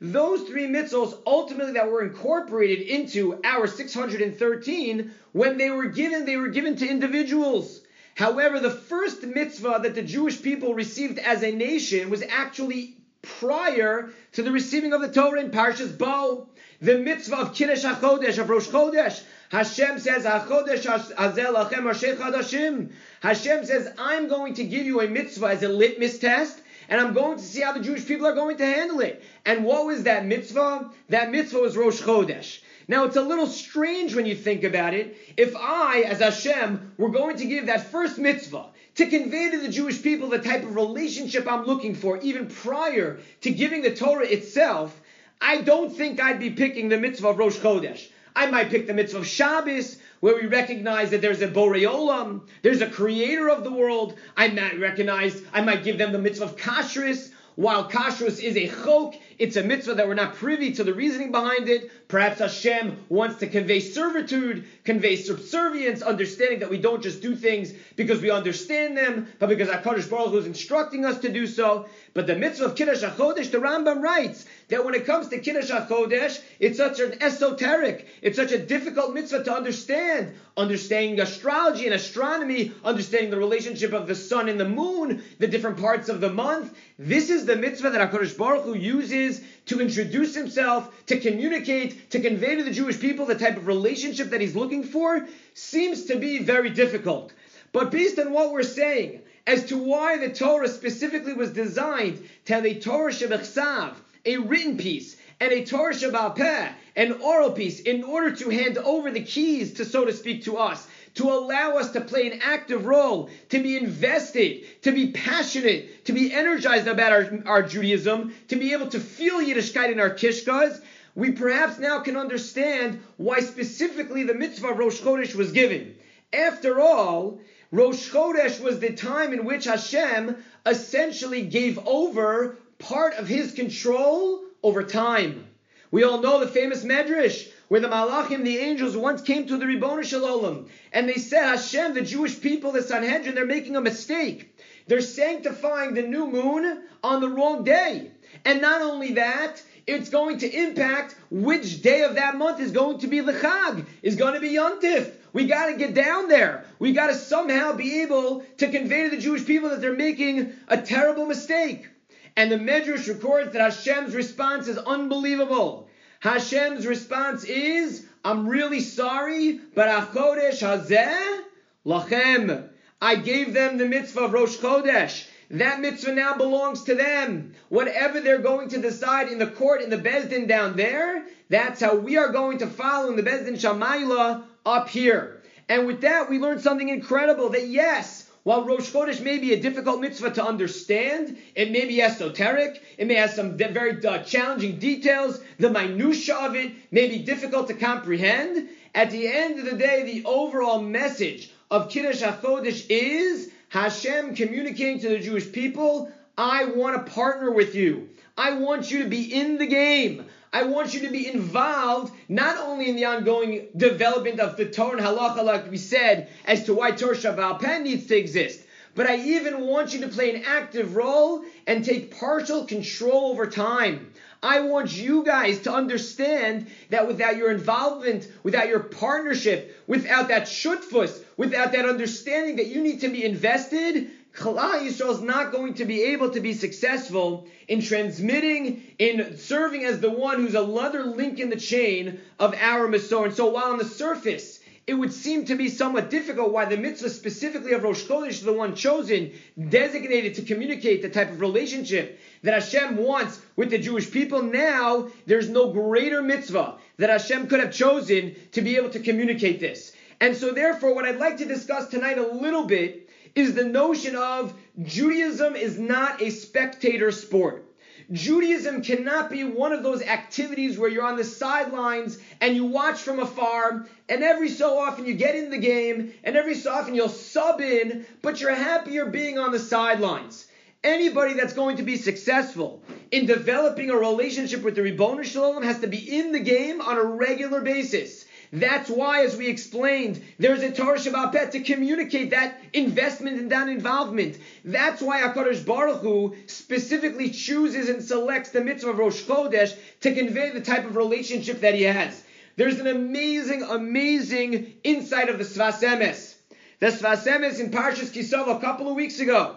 those 0.00 0.42
three 0.42 0.66
mitzvahs 0.66 1.16
ultimately 1.24 1.74
that 1.74 1.88
were 1.88 2.02
incorporated 2.02 2.80
into 2.88 3.38
our 3.44 3.68
613, 3.68 5.10
when 5.30 5.56
they 5.56 5.70
were 5.70 5.86
given, 5.86 6.24
they 6.24 6.36
were 6.36 6.48
given 6.48 6.74
to 6.76 6.88
individuals. 6.88 7.82
However, 8.16 8.58
the 8.58 8.70
first 8.70 9.22
mitzvah 9.22 9.80
that 9.84 9.94
the 9.94 10.02
Jewish 10.02 10.42
people 10.42 10.74
received 10.74 11.20
as 11.20 11.44
a 11.44 11.52
nation 11.52 12.10
was 12.10 12.24
actually 12.28 12.95
prior 13.40 14.10
to 14.32 14.42
the 14.42 14.52
receiving 14.52 14.92
of 14.92 15.00
the 15.00 15.12
Torah 15.12 15.40
in 15.40 15.50
Parshas 15.50 15.96
Bo 15.96 16.48
the 16.80 16.98
mitzvah 16.98 17.36
of 17.36 17.54
Kiddush 17.54 17.84
HaChodesh, 17.84 18.38
of 18.38 18.50
Rosh 18.50 18.68
Chodesh. 18.68 19.22
Hashem 19.50 19.98
says, 19.98 20.24
HaChodesh 20.24 20.84
Hazeh 21.14 21.54
Lachem 21.54 21.84
Chadashim. 22.18 22.90
Hashem 23.20 23.64
says, 23.64 23.92
I'm 23.98 24.28
going 24.28 24.54
to 24.54 24.64
give 24.64 24.84
you 24.86 25.00
a 25.00 25.08
mitzvah 25.08 25.46
as 25.46 25.62
a 25.62 25.68
litmus 25.68 26.18
test, 26.18 26.60
and 26.88 27.00
I'm 27.00 27.14
going 27.14 27.38
to 27.38 27.42
see 27.42 27.62
how 27.62 27.72
the 27.72 27.80
Jewish 27.80 28.06
people 28.06 28.26
are 28.26 28.34
going 28.34 28.58
to 28.58 28.66
handle 28.66 29.00
it. 29.00 29.22
And 29.44 29.64
what 29.64 29.86
was 29.86 30.04
that 30.04 30.26
mitzvah? 30.26 30.90
That 31.08 31.30
mitzvah 31.30 31.60
was 31.60 31.76
Rosh 31.76 32.02
Chodesh. 32.02 32.60
Now 32.88 33.04
it's 33.04 33.16
a 33.16 33.22
little 33.22 33.48
strange 33.48 34.14
when 34.14 34.26
you 34.26 34.36
think 34.36 34.62
about 34.62 34.94
it. 34.94 35.16
If 35.36 35.56
I, 35.56 36.02
as 36.06 36.20
Hashem, 36.20 36.92
were 36.96 37.10
going 37.10 37.36
to 37.38 37.46
give 37.46 37.66
that 37.66 37.90
first 37.90 38.18
mitzvah 38.18 38.66
to 38.96 39.06
convey 39.06 39.50
to 39.50 39.60
the 39.60 39.68
Jewish 39.68 40.02
people 40.02 40.28
the 40.28 40.38
type 40.38 40.62
of 40.62 40.76
relationship 40.76 41.46
I'm 41.48 41.64
looking 41.64 41.94
for, 41.94 42.18
even 42.18 42.46
prior 42.46 43.18
to 43.40 43.50
giving 43.50 43.82
the 43.82 43.94
Torah 43.94 44.26
itself, 44.26 45.00
I 45.40 45.62
don't 45.62 45.94
think 45.94 46.20
I'd 46.20 46.38
be 46.38 46.50
picking 46.50 46.88
the 46.88 46.98
mitzvah 46.98 47.28
of 47.28 47.38
Rosh 47.38 47.58
Chodesh. 47.58 48.08
I 48.36 48.46
might 48.46 48.70
pick 48.70 48.86
the 48.86 48.94
mitzvah 48.94 49.18
of 49.18 49.26
Shabbos, 49.26 49.98
where 50.20 50.36
we 50.36 50.46
recognize 50.46 51.10
that 51.10 51.22
there's 51.22 51.42
a 51.42 51.48
Boreolam, 51.48 52.42
there's 52.62 52.82
a 52.82 52.88
creator 52.88 53.48
of 53.50 53.64
the 53.64 53.72
world. 53.72 54.14
I 54.36 54.48
might 54.48 54.78
recognize, 54.78 55.42
I 55.52 55.62
might 55.62 55.84
give 55.84 55.98
them 55.98 56.12
the 56.12 56.18
mitzvah 56.18 56.44
of 56.44 56.56
Kashrus, 56.56 57.32
while 57.56 57.90
kashrus 57.90 58.38
is 58.38 58.56
a 58.56 58.68
chok, 58.68 59.14
it's 59.38 59.56
a 59.56 59.62
mitzvah 59.62 59.94
that 59.94 60.08
we're 60.08 60.14
not 60.14 60.34
privy 60.34 60.72
to 60.72 60.84
the 60.84 60.94
reasoning 60.94 61.30
behind 61.30 61.68
it. 61.68 61.90
Perhaps 62.08 62.38
Hashem 62.38 63.04
wants 63.08 63.38
to 63.40 63.46
convey 63.46 63.80
servitude, 63.80 64.64
convey 64.84 65.16
subservience, 65.16 66.02
understanding 66.02 66.60
that 66.60 66.70
we 66.70 66.78
don't 66.78 67.02
just 67.02 67.20
do 67.20 67.34
things 67.34 67.72
because 67.96 68.22
we 68.22 68.30
understand 68.30 68.96
them, 68.96 69.28
but 69.38 69.48
because 69.48 69.68
HaKadosh 69.68 70.08
Baruch 70.08 70.30
Hu 70.30 70.38
is 70.38 70.46
instructing 70.46 71.04
us 71.04 71.18
to 71.20 71.32
do 71.32 71.46
so. 71.46 71.86
But 72.14 72.26
the 72.26 72.36
mitzvah 72.36 72.66
of 72.66 72.76
Kiddush 72.76 73.02
HaChodesh, 73.02 73.50
the 73.50 73.58
Rambam 73.58 74.00
writes 74.00 74.46
that 74.68 74.84
when 74.84 74.94
it 74.94 75.04
comes 75.04 75.28
to 75.28 75.38
Kiddush 75.38 75.70
HaChodesh, 75.70 76.40
it's 76.58 76.78
such 76.78 77.00
an 77.00 77.22
esoteric, 77.22 78.06
it's 78.22 78.36
such 78.36 78.52
a 78.52 78.58
difficult 78.58 79.12
mitzvah 79.12 79.44
to 79.44 79.54
understand. 79.54 80.34
Understanding 80.56 81.20
astrology 81.20 81.84
and 81.84 81.94
astronomy, 81.94 82.72
understanding 82.82 83.30
the 83.30 83.36
relationship 83.36 83.92
of 83.92 84.06
the 84.06 84.14
sun 84.14 84.48
and 84.48 84.58
the 84.58 84.68
moon, 84.68 85.22
the 85.38 85.46
different 85.46 85.76
parts 85.76 86.08
of 86.08 86.22
the 86.22 86.32
month. 86.32 86.74
This 86.98 87.28
is 87.28 87.44
the 87.44 87.56
mitzvah 87.56 87.90
that 87.90 88.10
HaKadosh 88.10 88.38
Baruch 88.38 88.64
Hu 88.64 88.74
uses 88.74 89.25
to 89.66 89.80
introduce 89.80 90.34
himself, 90.34 90.92
to 91.06 91.18
communicate, 91.18 92.10
to 92.10 92.20
convey 92.20 92.56
to 92.56 92.64
the 92.64 92.70
Jewish 92.70 92.98
people 93.00 93.26
the 93.26 93.34
type 93.34 93.56
of 93.56 93.66
relationship 93.66 94.30
that 94.30 94.40
he's 94.40 94.56
looking 94.56 94.84
for, 94.84 95.26
seems 95.54 96.04
to 96.06 96.16
be 96.16 96.38
very 96.38 96.70
difficult. 96.70 97.32
But 97.72 97.90
based 97.90 98.18
on 98.18 98.32
what 98.32 98.52
we're 98.52 98.62
saying, 98.62 99.20
as 99.46 99.66
to 99.66 99.78
why 99.78 100.18
the 100.18 100.32
Torah 100.32 100.68
specifically 100.68 101.34
was 101.34 101.50
designed 101.50 102.28
to 102.46 102.54
have 102.54 102.66
a 102.66 102.80
Torah 102.80 103.12
Shebechsav, 103.12 103.94
a 104.24 104.36
written 104.38 104.76
piece, 104.76 105.16
and 105.40 105.52
a 105.52 105.64
Torah 105.64 105.94
Sheba'al 105.94 106.34
Peh, 106.34 106.68
an 106.96 107.12
oral 107.20 107.52
piece, 107.52 107.80
in 107.80 108.02
order 108.02 108.34
to 108.36 108.48
hand 108.48 108.78
over 108.78 109.10
the 109.10 109.22
keys 109.22 109.74
to, 109.74 109.84
so 109.84 110.04
to 110.04 110.12
speak, 110.12 110.44
to 110.44 110.56
us, 110.56 110.86
to 111.16 111.30
allow 111.30 111.76
us 111.76 111.92
to 111.92 112.00
play 112.00 112.26
an 112.26 112.40
active 112.42 112.86
role, 112.86 113.30
to 113.48 113.62
be 113.62 113.76
invested, 113.76 114.64
to 114.82 114.92
be 114.92 115.10
passionate, 115.12 116.04
to 116.04 116.12
be 116.12 116.32
energized 116.32 116.86
about 116.86 117.12
our, 117.12 117.42
our 117.46 117.62
Judaism, 117.62 118.32
to 118.48 118.56
be 118.56 118.72
able 118.72 118.88
to 118.88 119.00
feel 119.00 119.40
Yiddishkeit 119.40 119.90
in 119.90 119.98
our 119.98 120.10
kishkas, 120.10 120.80
we 121.14 121.32
perhaps 121.32 121.78
now 121.78 122.00
can 122.00 122.16
understand 122.16 123.00
why 123.16 123.40
specifically 123.40 124.24
the 124.24 124.34
mitzvah 124.34 124.68
of 124.68 124.78
Rosh 124.78 125.00
Chodesh 125.00 125.34
was 125.34 125.52
given. 125.52 125.96
After 126.34 126.80
all, 126.80 127.40
Rosh 127.72 128.10
Chodesh 128.10 128.60
was 128.60 128.78
the 128.78 128.92
time 128.92 129.32
in 129.32 129.46
which 129.46 129.64
Hashem 129.64 130.36
essentially 130.66 131.42
gave 131.42 131.78
over 131.86 132.58
part 132.78 133.14
of 133.14 133.26
his 133.26 133.52
control 133.52 134.42
over 134.62 134.82
time. 134.82 135.46
We 135.90 136.04
all 136.04 136.20
know 136.20 136.40
the 136.40 136.48
famous 136.48 136.84
Medrash 136.84 137.48
where 137.68 137.80
the 137.80 137.88
Malachim, 137.88 138.44
the 138.44 138.58
angels, 138.58 138.96
once 138.96 139.22
came 139.22 139.46
to 139.46 139.56
the 139.56 139.66
Ribbon 139.66 140.02
Shalom 140.04 140.68
and 140.92 141.08
they 141.08 141.16
said, 141.16 141.44
Hashem, 141.44 141.94
the 141.94 142.02
Jewish 142.02 142.40
people, 142.40 142.72
the 142.72 142.82
Sanhedrin, 142.82 143.34
they're 143.34 143.46
making 143.46 143.76
a 143.76 143.80
mistake. 143.80 144.56
They're 144.86 145.00
sanctifying 145.00 145.94
the 145.94 146.02
new 146.02 146.26
moon 146.28 146.84
on 147.02 147.20
the 147.20 147.28
wrong 147.28 147.64
day. 147.64 148.10
And 148.44 148.60
not 148.60 148.82
only 148.82 149.14
that, 149.14 149.62
it's 149.86 150.10
going 150.10 150.38
to 150.38 150.50
impact 150.50 151.16
which 151.30 151.82
day 151.82 152.02
of 152.02 152.14
that 152.16 152.36
month 152.36 152.60
is 152.60 152.72
going 152.72 152.98
to 152.98 153.06
be 153.06 153.20
the 153.20 153.32
Chag, 153.32 153.86
is 154.02 154.16
going 154.16 154.34
to 154.34 154.40
be 154.40 154.50
Yontif. 154.50 155.12
We 155.32 155.46
got 155.46 155.66
to 155.66 155.76
get 155.76 155.94
down 155.94 156.28
there. 156.28 156.64
We 156.78 156.92
got 156.92 157.08
to 157.08 157.14
somehow 157.14 157.72
be 157.72 158.02
able 158.02 158.44
to 158.58 158.68
convey 158.68 159.04
to 159.04 159.16
the 159.16 159.22
Jewish 159.22 159.44
people 159.44 159.70
that 159.70 159.80
they're 159.80 159.92
making 159.92 160.52
a 160.68 160.80
terrible 160.80 161.26
mistake. 161.26 161.88
And 162.36 162.50
the 162.50 162.56
Medrash 162.56 163.08
records 163.08 163.52
that 163.52 163.60
Hashem's 163.60 164.14
response 164.14 164.68
is 164.68 164.78
unbelievable. 164.78 165.85
Hashem's 166.20 166.86
response 166.86 167.44
is, 167.44 168.06
I'm 168.24 168.48
really 168.48 168.80
sorry, 168.80 169.60
but 169.74 169.88
Achodesh 169.88 170.62
Hazeh 170.62 171.42
Lachem. 171.84 172.68
I 173.00 173.16
gave 173.16 173.52
them 173.52 173.76
the 173.76 173.86
mitzvah 173.86 174.22
of 174.22 174.32
Rosh 174.32 174.56
Chodesh. 174.56 175.26
That 175.50 175.80
mitzvah 175.80 176.12
now 176.12 176.36
belongs 176.36 176.84
to 176.84 176.94
them. 176.94 177.54
Whatever 177.68 178.20
they're 178.20 178.38
going 178.38 178.70
to 178.70 178.80
decide 178.80 179.28
in 179.28 179.38
the 179.38 179.46
court, 179.46 179.82
in 179.82 179.90
the 179.90 179.98
Bezdin 179.98 180.48
down 180.48 180.76
there, 180.76 181.24
that's 181.48 181.80
how 181.80 181.94
we 181.96 182.16
are 182.16 182.32
going 182.32 182.58
to 182.58 182.66
follow 182.66 183.10
in 183.10 183.16
the 183.16 183.22
Bezdin 183.22 183.54
Shamayla 183.54 184.44
up 184.64 184.88
here. 184.88 185.42
And 185.68 185.86
with 185.86 186.00
that, 186.00 186.30
we 186.30 186.38
learned 186.38 186.62
something 186.62 186.88
incredible 186.88 187.50
that 187.50 187.68
yes, 187.68 188.25
while 188.46 188.64
Rosh 188.64 188.92
Chodesh 188.92 189.20
may 189.20 189.38
be 189.38 189.52
a 189.54 189.60
difficult 189.60 190.00
mitzvah 190.00 190.30
to 190.30 190.44
understand, 190.44 191.36
it 191.56 191.72
may 191.72 191.84
be 191.84 192.00
esoteric, 192.00 192.80
it 192.96 193.08
may 193.08 193.14
have 193.14 193.32
some 193.32 193.56
very 193.56 194.06
uh, 194.06 194.18
challenging 194.18 194.78
details, 194.78 195.40
the 195.58 195.68
minutia 195.68 196.36
of 196.36 196.54
it 196.54 196.70
may 196.92 197.08
be 197.08 197.18
difficult 197.18 197.66
to 197.66 197.74
comprehend. 197.74 198.68
At 198.94 199.10
the 199.10 199.26
end 199.26 199.58
of 199.58 199.64
the 199.64 199.76
day, 199.76 200.04
the 200.04 200.24
overall 200.24 200.80
message 200.80 201.50
of 201.72 201.90
Kiddush 201.90 202.22
HaChodesh 202.22 202.86
is 202.88 203.50
Hashem 203.70 204.36
communicating 204.36 205.00
to 205.00 205.08
the 205.08 205.18
Jewish 205.18 205.50
people, 205.50 206.08
I 206.38 206.66
want 206.66 207.04
to 207.04 207.12
partner 207.12 207.50
with 207.50 207.74
you. 207.74 208.10
I 208.38 208.58
want 208.58 208.92
you 208.92 209.02
to 209.02 209.08
be 209.08 209.24
in 209.24 209.58
the 209.58 209.66
game. 209.66 210.24
I 210.56 210.62
want 210.62 210.94
you 210.94 211.00
to 211.00 211.10
be 211.10 211.28
involved 211.28 212.14
not 212.30 212.56
only 212.56 212.88
in 212.88 212.96
the 212.96 213.04
ongoing 213.04 213.66
development 213.76 214.40
of 214.40 214.56
the 214.56 214.64
Torah 214.64 214.96
and 214.96 215.06
halacha, 215.06 215.44
like 215.44 215.70
we 215.70 215.76
said, 215.76 216.30
as 216.46 216.64
to 216.64 216.72
why 216.72 216.92
Torah 216.92 217.14
Shabbal 217.14 217.60
Pen 217.60 217.82
needs 217.82 218.06
to 218.06 218.16
exist, 218.16 218.60
but 218.94 219.06
I 219.06 219.16
even 219.16 219.60
want 219.60 219.92
you 219.92 220.00
to 220.00 220.08
play 220.08 220.34
an 220.34 220.40
active 220.46 220.96
role 220.96 221.42
and 221.66 221.84
take 221.84 222.16
partial 222.18 222.64
control 222.64 223.32
over 223.32 223.46
time. 223.46 224.10
I 224.42 224.60
want 224.60 224.96
you 224.96 225.24
guys 225.24 225.60
to 225.60 225.72
understand 225.74 226.64
that 226.88 227.06
without 227.06 227.36
your 227.36 227.50
involvement, 227.50 228.26
without 228.42 228.66
your 228.66 228.80
partnership, 228.80 229.70
without 229.86 230.28
that 230.28 230.44
shutfus, 230.44 231.20
without 231.36 231.72
that 231.72 231.84
understanding 231.84 232.56
that 232.56 232.68
you 232.68 232.80
need 232.80 233.00
to 233.00 233.08
be 233.08 233.26
invested, 233.26 234.08
Klal 234.36 234.86
Yisrael 234.86 235.12
is 235.12 235.22
not 235.22 235.50
going 235.50 235.74
to 235.74 235.86
be 235.86 236.02
able 236.02 236.28
to 236.30 236.40
be 236.40 236.52
successful 236.52 237.46
in 237.68 237.80
transmitting, 237.80 238.82
in 238.98 239.38
serving 239.38 239.84
as 239.84 240.00
the 240.00 240.10
one 240.10 240.40
who's 240.40 240.54
another 240.54 241.04
link 241.04 241.40
in 241.40 241.48
the 241.48 241.56
chain 241.56 242.20
of 242.38 242.54
our 242.54 242.86
Masor. 242.86 243.24
And 243.24 243.34
so 243.34 243.46
while 243.46 243.72
on 243.72 243.78
the 243.78 243.86
surface, 243.86 244.60
it 244.86 244.92
would 244.92 245.12
seem 245.12 245.46
to 245.46 245.54
be 245.56 245.70
somewhat 245.70 246.10
difficult 246.10 246.52
why 246.52 246.66
the 246.66 246.76
mitzvah 246.76 247.08
specifically 247.08 247.72
of 247.72 247.82
Rosh 247.82 248.04
Chodesh 248.04 248.44
the 248.44 248.52
one 248.52 248.74
chosen, 248.74 249.32
designated 249.70 250.34
to 250.34 250.42
communicate 250.42 251.00
the 251.00 251.08
type 251.08 251.30
of 251.30 251.40
relationship 251.40 252.20
that 252.42 252.54
Hashem 252.54 252.98
wants 252.98 253.40
with 253.56 253.70
the 253.70 253.78
Jewish 253.78 254.10
people. 254.10 254.42
Now, 254.42 255.08
there's 255.24 255.48
no 255.48 255.72
greater 255.72 256.20
mitzvah 256.20 256.76
that 256.98 257.08
Hashem 257.08 257.48
could 257.48 257.60
have 257.60 257.72
chosen 257.72 258.36
to 258.52 258.60
be 258.60 258.76
able 258.76 258.90
to 258.90 259.00
communicate 259.00 259.60
this. 259.60 259.92
And 260.20 260.36
so 260.36 260.52
therefore, 260.52 260.94
what 260.94 261.06
I'd 261.06 261.18
like 261.18 261.38
to 261.38 261.46
discuss 261.46 261.88
tonight 261.88 262.18
a 262.18 262.26
little 262.26 262.64
bit 262.64 263.05
is 263.36 263.54
the 263.54 263.64
notion 263.64 264.16
of 264.16 264.52
Judaism 264.82 265.54
is 265.54 265.78
not 265.78 266.20
a 266.20 266.30
spectator 266.30 267.12
sport. 267.12 267.64
Judaism 268.12 268.82
cannot 268.82 269.30
be 269.30 269.44
one 269.44 269.72
of 269.72 269.82
those 269.82 270.02
activities 270.02 270.78
where 270.78 270.88
you're 270.88 271.04
on 271.04 271.16
the 271.16 271.24
sidelines 271.24 272.18
and 272.40 272.54
you 272.54 272.64
watch 272.64 273.00
from 273.00 273.18
afar, 273.18 273.86
and 274.08 274.22
every 274.22 274.48
so 274.48 274.78
often 274.78 275.06
you 275.06 275.14
get 275.14 275.34
in 275.34 275.50
the 275.50 275.58
game, 275.58 276.12
and 276.22 276.36
every 276.36 276.54
so 276.54 276.70
often 276.70 276.94
you'll 276.94 277.08
sub 277.08 277.60
in, 277.60 278.06
but 278.22 278.40
you're 278.40 278.54
happier 278.54 279.06
being 279.06 279.38
on 279.38 279.50
the 279.50 279.58
sidelines. 279.58 280.46
Anybody 280.84 281.34
that's 281.34 281.52
going 281.52 281.78
to 281.78 281.82
be 281.82 281.96
successful 281.96 282.80
in 283.10 283.26
developing 283.26 283.90
a 283.90 283.96
relationship 283.96 284.62
with 284.62 284.76
the 284.76 284.82
Shel 285.24 285.54
Olam 285.54 285.64
has 285.64 285.80
to 285.80 285.88
be 285.88 286.18
in 286.18 286.30
the 286.30 286.38
game 286.38 286.80
on 286.80 286.96
a 286.96 287.04
regular 287.04 287.60
basis. 287.60 288.25
That's 288.52 288.88
why, 288.88 289.22
as 289.22 289.36
we 289.36 289.48
explained, 289.48 290.22
there's 290.38 290.62
a 290.62 290.70
Torah 290.70 290.98
Sheba'al 290.98 291.32
Peh 291.32 291.50
to 291.50 291.60
communicate 291.60 292.30
that 292.30 292.58
investment 292.72 293.38
and 293.38 293.50
that 293.50 293.68
involvement. 293.68 294.38
That's 294.64 295.02
why 295.02 295.20
HaKadosh 295.22 295.66
Baruch 295.66 296.00
Hu 296.00 296.34
specifically 296.46 297.30
chooses 297.30 297.88
and 297.88 298.02
selects 298.02 298.50
the 298.50 298.60
mitzvah 298.60 298.90
of 298.90 298.98
Rosh 298.98 299.22
Chodesh 299.22 299.76
to 300.00 300.14
convey 300.14 300.50
the 300.50 300.60
type 300.60 300.84
of 300.84 300.96
relationship 300.96 301.60
that 301.60 301.74
he 301.74 301.82
has. 301.82 302.22
There's 302.56 302.80
an 302.80 302.86
amazing, 302.86 303.62
amazing 303.62 304.74
insight 304.82 305.28
of 305.28 305.38
the 305.38 305.44
Sfas 305.44 305.82
Emes. 305.82 306.34
The 306.78 306.86
Sfas 306.86 307.26
Emes 307.26 307.60
in 307.60 307.70
Parshas 307.70 308.12
Ki 308.12 308.22
Savo 308.22 308.56
a 308.56 308.60
couple 308.60 308.88
of 308.88 308.96
weeks 308.96 309.20
ago, 309.20 309.56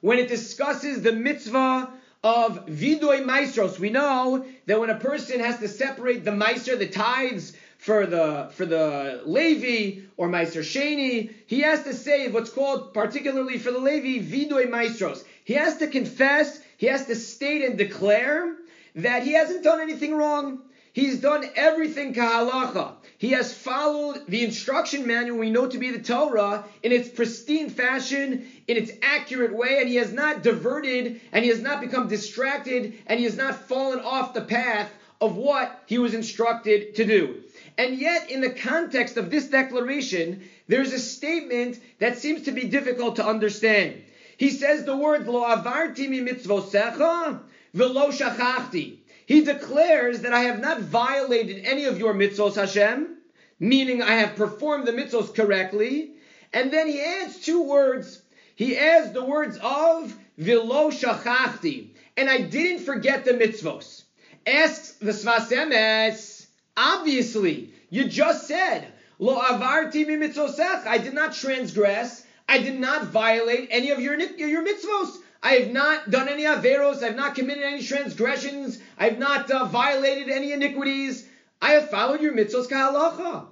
when 0.00 0.18
it 0.18 0.28
discusses 0.28 1.02
the 1.02 1.12
mitzvah 1.12 1.90
of 2.22 2.66
vidoy 2.66 3.24
maasros. 3.24 3.78
We 3.78 3.90
know 3.90 4.44
that 4.66 4.78
when 4.78 4.90
a 4.90 4.98
person 4.98 5.40
has 5.40 5.58
to 5.58 5.68
separate 5.68 6.24
the 6.24 6.30
maaser, 6.30 6.78
the 6.78 6.86
tithes 6.86 7.54
for 7.78 8.06
the 8.06 8.50
for 8.52 8.66
the 8.66 9.22
Levi 9.24 10.02
or 10.16 10.28
maaser 10.28 10.60
sheni, 10.60 11.30
he 11.46 11.60
has 11.60 11.82
to 11.84 11.94
say 11.94 12.28
what's 12.28 12.50
called 12.50 12.92
particularly 12.92 13.58
for 13.58 13.70
the 13.70 13.78
Levi 13.78 14.22
vidoy 14.22 14.68
maasros. 14.68 15.24
He 15.44 15.54
has 15.54 15.78
to 15.78 15.86
confess, 15.86 16.60
he 16.76 16.86
has 16.86 17.06
to 17.06 17.14
state 17.14 17.62
and 17.62 17.78
declare 17.78 18.54
that 18.96 19.22
he 19.22 19.32
hasn't 19.32 19.64
done 19.64 19.80
anything 19.80 20.14
wrong. 20.14 20.60
He's 20.92 21.20
done 21.20 21.44
everything 21.54 22.14
kahalacha. 22.14 22.94
He 23.18 23.32
has 23.32 23.52
followed 23.52 24.26
the 24.26 24.42
instruction 24.42 25.06
manual 25.06 25.38
we 25.38 25.50
know 25.50 25.66
to 25.68 25.78
be 25.78 25.90
the 25.90 26.02
Torah 26.02 26.64
in 26.82 26.90
its 26.90 27.08
pristine 27.08 27.70
fashion, 27.70 28.46
in 28.66 28.76
its 28.76 28.90
accurate 29.02 29.54
way, 29.54 29.78
and 29.80 29.88
he 29.88 29.96
has 29.96 30.12
not 30.12 30.42
diverted, 30.42 31.20
and 31.32 31.44
he 31.44 31.50
has 31.50 31.60
not 31.60 31.80
become 31.80 32.08
distracted, 32.08 32.94
and 33.06 33.18
he 33.18 33.24
has 33.24 33.36
not 33.36 33.68
fallen 33.68 34.00
off 34.00 34.34
the 34.34 34.40
path 34.40 34.90
of 35.20 35.36
what 35.36 35.82
he 35.86 35.98
was 35.98 36.14
instructed 36.14 36.94
to 36.96 37.04
do. 37.04 37.42
And 37.76 37.98
yet, 37.98 38.30
in 38.30 38.40
the 38.40 38.50
context 38.50 39.16
of 39.16 39.30
this 39.30 39.46
declaration, 39.46 40.42
there's 40.66 40.92
a 40.92 40.98
statement 40.98 41.78
that 41.98 42.18
seems 42.18 42.42
to 42.42 42.52
be 42.52 42.64
difficult 42.64 43.16
to 43.16 43.26
understand. 43.26 44.02
He 44.38 44.50
says 44.50 44.84
the 44.84 44.96
word 44.96 45.26
lo 45.26 45.42
avarti 45.44 46.08
mi 46.08 46.20
mitzvosecha 46.20 47.40
velo 47.74 48.10
shachachti. 48.10 48.99
He 49.30 49.42
declares 49.42 50.22
that 50.22 50.32
I 50.32 50.40
have 50.40 50.58
not 50.58 50.80
violated 50.80 51.64
any 51.64 51.84
of 51.84 52.00
your 52.00 52.14
mitzvos, 52.14 52.56
Hashem, 52.56 53.16
meaning 53.60 54.02
I 54.02 54.14
have 54.14 54.34
performed 54.34 54.88
the 54.88 54.92
mitzvos 54.92 55.32
correctly. 55.32 56.14
And 56.52 56.72
then 56.72 56.88
he 56.88 57.00
adds 57.00 57.38
two 57.38 57.62
words. 57.62 58.22
He 58.56 58.76
adds 58.76 59.12
the 59.12 59.24
words 59.24 59.56
of 59.62 60.18
vilo 60.36 60.90
shachachti, 60.90 61.90
and 62.16 62.28
I 62.28 62.40
didn't 62.40 62.84
forget 62.84 63.24
the 63.24 63.34
mitzvos. 63.34 64.02
Asks 64.48 64.94
the 64.94 65.12
Sfas 65.12 65.52
Emes, 65.52 66.48
obviously, 66.76 67.72
you 67.88 68.06
just 68.08 68.48
said, 68.48 68.84
lo 69.20 69.40
avarti 69.40 70.08
mi 70.08 70.90
I 70.90 70.98
did 70.98 71.14
not 71.14 71.34
transgress, 71.34 72.26
I 72.48 72.58
did 72.58 72.80
not 72.80 73.04
violate 73.04 73.68
any 73.70 73.90
of 73.90 74.00
your, 74.00 74.18
your 74.18 74.66
mitzvos. 74.66 75.19
I 75.42 75.52
have 75.54 75.72
not 75.72 76.10
done 76.10 76.28
any 76.28 76.44
averos. 76.44 77.02
I 77.02 77.06
have 77.06 77.16
not 77.16 77.34
committed 77.34 77.64
any 77.64 77.82
transgressions. 77.82 78.78
I 78.98 79.04
have 79.04 79.18
not 79.18 79.50
uh, 79.50 79.64
violated 79.64 80.28
any 80.28 80.52
iniquities. 80.52 81.26
I 81.62 81.72
have 81.72 81.90
followed 81.90 82.20
your 82.20 82.34
mitzvahs 82.34 82.68
kahalacha. 82.68 83.46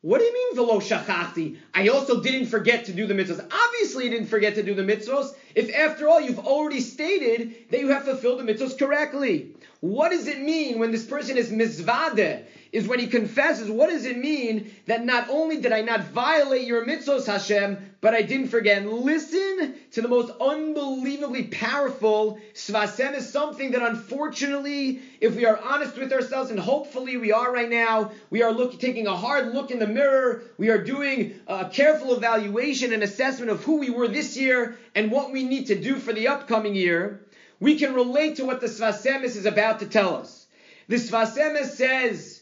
What 0.00 0.18
do 0.18 0.24
you 0.24 0.34
mean 0.34 0.54
velo 0.54 0.80
shachachti? 0.80 1.56
I 1.72 1.88
also 1.88 2.20
didn't 2.22 2.46
forget 2.46 2.86
to 2.86 2.92
do 2.92 3.06
the 3.06 3.14
mitzvahs. 3.14 3.40
Obviously, 3.50 4.04
you 4.04 4.10
didn't 4.10 4.26
forget 4.26 4.54
to 4.56 4.62
do 4.62 4.74
the 4.74 4.82
mitzvahs. 4.82 5.34
If 5.54 5.74
after 5.74 6.08
all 6.08 6.20
you've 6.20 6.40
already 6.40 6.80
stated 6.80 7.70
that 7.70 7.80
you 7.80 7.88
have 7.88 8.04
fulfilled 8.04 8.40
the 8.40 8.52
mitzvahs 8.52 8.78
correctly. 8.78 9.54
What 9.80 10.10
does 10.10 10.26
it 10.26 10.40
mean 10.40 10.78
when 10.78 10.92
this 10.92 11.04
person 11.06 11.36
is 11.36 11.50
mizvade? 11.50 12.46
Is 12.74 12.88
when 12.88 12.98
he 12.98 13.06
confesses, 13.06 13.70
what 13.70 13.88
does 13.88 14.04
it 14.04 14.18
mean 14.18 14.68
that 14.86 15.04
not 15.04 15.30
only 15.30 15.60
did 15.60 15.70
I 15.70 15.82
not 15.82 16.02
violate 16.08 16.66
your 16.66 16.84
mitzvahs, 16.84 17.24
Hashem, 17.24 17.78
but 18.00 18.14
I 18.14 18.22
didn't 18.22 18.48
forget? 18.48 18.78
And 18.78 18.90
listen 18.90 19.76
to 19.92 20.02
the 20.02 20.08
most 20.08 20.32
unbelievably 20.40 21.44
powerful 21.44 22.40
Sfas 22.52 22.98
Emes 22.98 23.18
is 23.18 23.30
something 23.30 23.70
that 23.70 23.82
unfortunately, 23.82 25.00
if 25.20 25.36
we 25.36 25.44
are 25.44 25.56
honest 25.56 25.96
with 25.96 26.12
ourselves, 26.12 26.50
and 26.50 26.58
hopefully 26.58 27.16
we 27.16 27.30
are 27.30 27.52
right 27.52 27.70
now, 27.70 28.10
we 28.30 28.42
are 28.42 28.50
looking, 28.50 28.80
taking 28.80 29.06
a 29.06 29.14
hard 29.14 29.54
look 29.54 29.70
in 29.70 29.78
the 29.78 29.86
mirror, 29.86 30.42
we 30.58 30.68
are 30.70 30.82
doing 30.82 31.34
a 31.46 31.68
careful 31.68 32.12
evaluation 32.12 32.92
and 32.92 33.04
assessment 33.04 33.52
of 33.52 33.62
who 33.62 33.78
we 33.78 33.90
were 33.90 34.08
this 34.08 34.36
year 34.36 34.76
and 34.96 35.12
what 35.12 35.30
we 35.30 35.44
need 35.44 35.68
to 35.68 35.76
do 35.76 35.94
for 35.94 36.12
the 36.12 36.26
upcoming 36.26 36.74
year 36.74 37.20
we 37.60 37.78
can 37.78 37.94
relate 37.94 38.34
to 38.36 38.44
what 38.44 38.60
the 38.60 38.66
Sfas 38.66 39.06
Emes 39.06 39.36
is 39.36 39.46
about 39.46 39.78
to 39.78 39.86
tell 39.86 40.16
us. 40.16 40.46
The 40.88 40.96
Sfas 40.96 41.38
Emes 41.38 41.66
says 41.66 42.33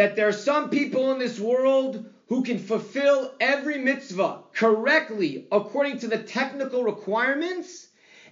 that 0.00 0.16
there 0.16 0.28
are 0.28 0.32
some 0.32 0.70
people 0.70 1.12
in 1.12 1.18
this 1.18 1.38
world 1.38 2.06
who 2.30 2.42
can 2.42 2.58
fulfill 2.58 3.34
every 3.38 3.76
mitzvah 3.76 4.38
correctly 4.54 5.46
according 5.52 5.98
to 5.98 6.08
the 6.08 6.16
technical 6.16 6.82
requirements 6.82 7.86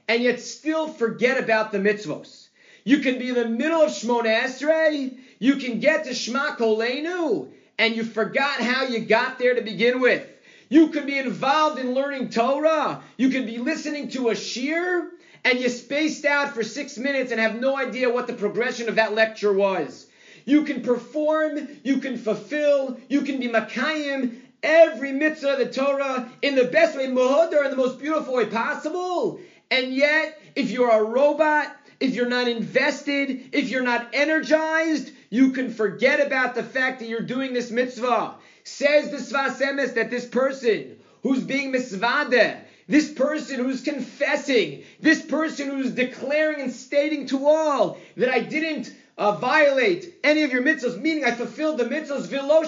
and 0.09 0.23
yet 0.23 0.41
still 0.41 0.89
forget 0.89 1.37
about 1.37 1.71
the 1.71 1.77
mitzvahs. 1.77 2.49
You 2.85 3.01
can 3.01 3.19
be 3.19 3.29
in 3.29 3.35
the 3.35 3.45
middle 3.45 3.83
of 3.83 3.91
Shmona 3.91 4.45
Esrei, 4.45 5.19
you 5.41 5.57
can 5.57 5.79
get 5.79 6.05
to 6.05 6.15
Shema 6.15 6.57
Kolenu, 6.57 7.51
and 7.77 7.95
you 7.95 8.03
forgot 8.03 8.63
how 8.63 8.85
you 8.85 9.01
got 9.01 9.39
there 9.39 9.53
to 9.55 9.61
begin 9.61 10.01
with. 10.01 10.27
You 10.71 10.89
can 10.89 11.05
be 11.05 11.19
involved 11.19 11.79
in 11.79 11.93
learning 11.93 12.31
Torah, 12.31 13.03
you 13.19 13.29
can 13.29 13.45
be 13.45 13.59
listening 13.59 14.09
to 14.13 14.31
a 14.31 14.33
shiur, 14.33 15.09
and 15.45 15.61
you 15.61 15.69
spaced 15.69 16.25
out 16.25 16.55
for 16.55 16.63
six 16.63 16.97
minutes 16.97 17.31
and 17.31 17.39
have 17.39 17.57
no 17.57 17.77
idea 17.77 18.09
what 18.09 18.27
the 18.27 18.33
progression 18.33 18.89
of 18.89 18.95
that 18.95 19.13
lecture 19.13 19.53
was. 19.53 20.07
You 20.49 20.65
can 20.65 20.81
perform, 20.81 21.69
you 21.83 21.99
can 21.99 22.17
fulfill, 22.17 22.97
you 23.11 23.21
can 23.21 23.39
be 23.39 23.49
Makayim, 23.49 24.35
every 24.63 25.13
mitzvah 25.13 25.53
of 25.53 25.59
the 25.59 25.67
Torah 25.67 26.27
in 26.41 26.55
the 26.55 26.65
best 26.65 26.97
way, 26.97 27.07
muhadar, 27.07 27.67
in 27.67 27.71
the 27.71 27.77
most 27.77 27.99
beautiful 27.99 28.33
way 28.33 28.47
possible. 28.47 29.41
And 29.71 29.93
yet, 29.93 30.41
if 30.57 30.71
you're 30.71 30.91
a 30.91 31.05
robot, 31.05 31.77
if 32.01 32.15
you're 32.15 32.31
not 32.31 32.49
invested, 32.49 33.51
if 33.53 33.69
you're 33.69 33.83
not 33.83 34.09
energized, 34.15 35.11
you 35.29 35.51
can 35.51 35.71
forget 35.71 36.27
about 36.27 36.55
the 36.55 36.63
fact 36.63 37.01
that 37.01 37.09
you're 37.09 37.21
doing 37.21 37.53
this 37.53 37.71
mitzvah. 37.71 38.37
Says 38.65 39.11
the 39.11 39.19
Sfas 39.19 39.61
Emes 39.61 39.97
that 39.97 40.09
this 40.09 40.25
person 40.25 40.97
who's 41.23 41.45
being 41.45 41.75
misvadeh, 41.75 42.57
this 42.89 43.13
person 43.13 43.57
who's 43.57 43.83
confessing, 43.83 44.83
this 44.99 45.21
person 45.21 45.69
who's 45.69 45.91
declaring 45.91 46.63
and 46.63 46.73
stating 46.73 47.27
to 47.27 47.47
all 47.47 47.99
that 48.17 48.31
I 48.31 48.39
didn't 48.39 48.91
uh, 49.19 49.33
violate 49.33 50.15
any 50.23 50.45
of 50.45 50.53
your 50.53 50.63
mitzvahs, 50.63 51.01
meaning 51.01 51.25
I 51.25 51.33
fulfilled 51.33 51.79
the 51.79 51.85
mitzvahs, 51.85 52.29
vilo 52.29 52.63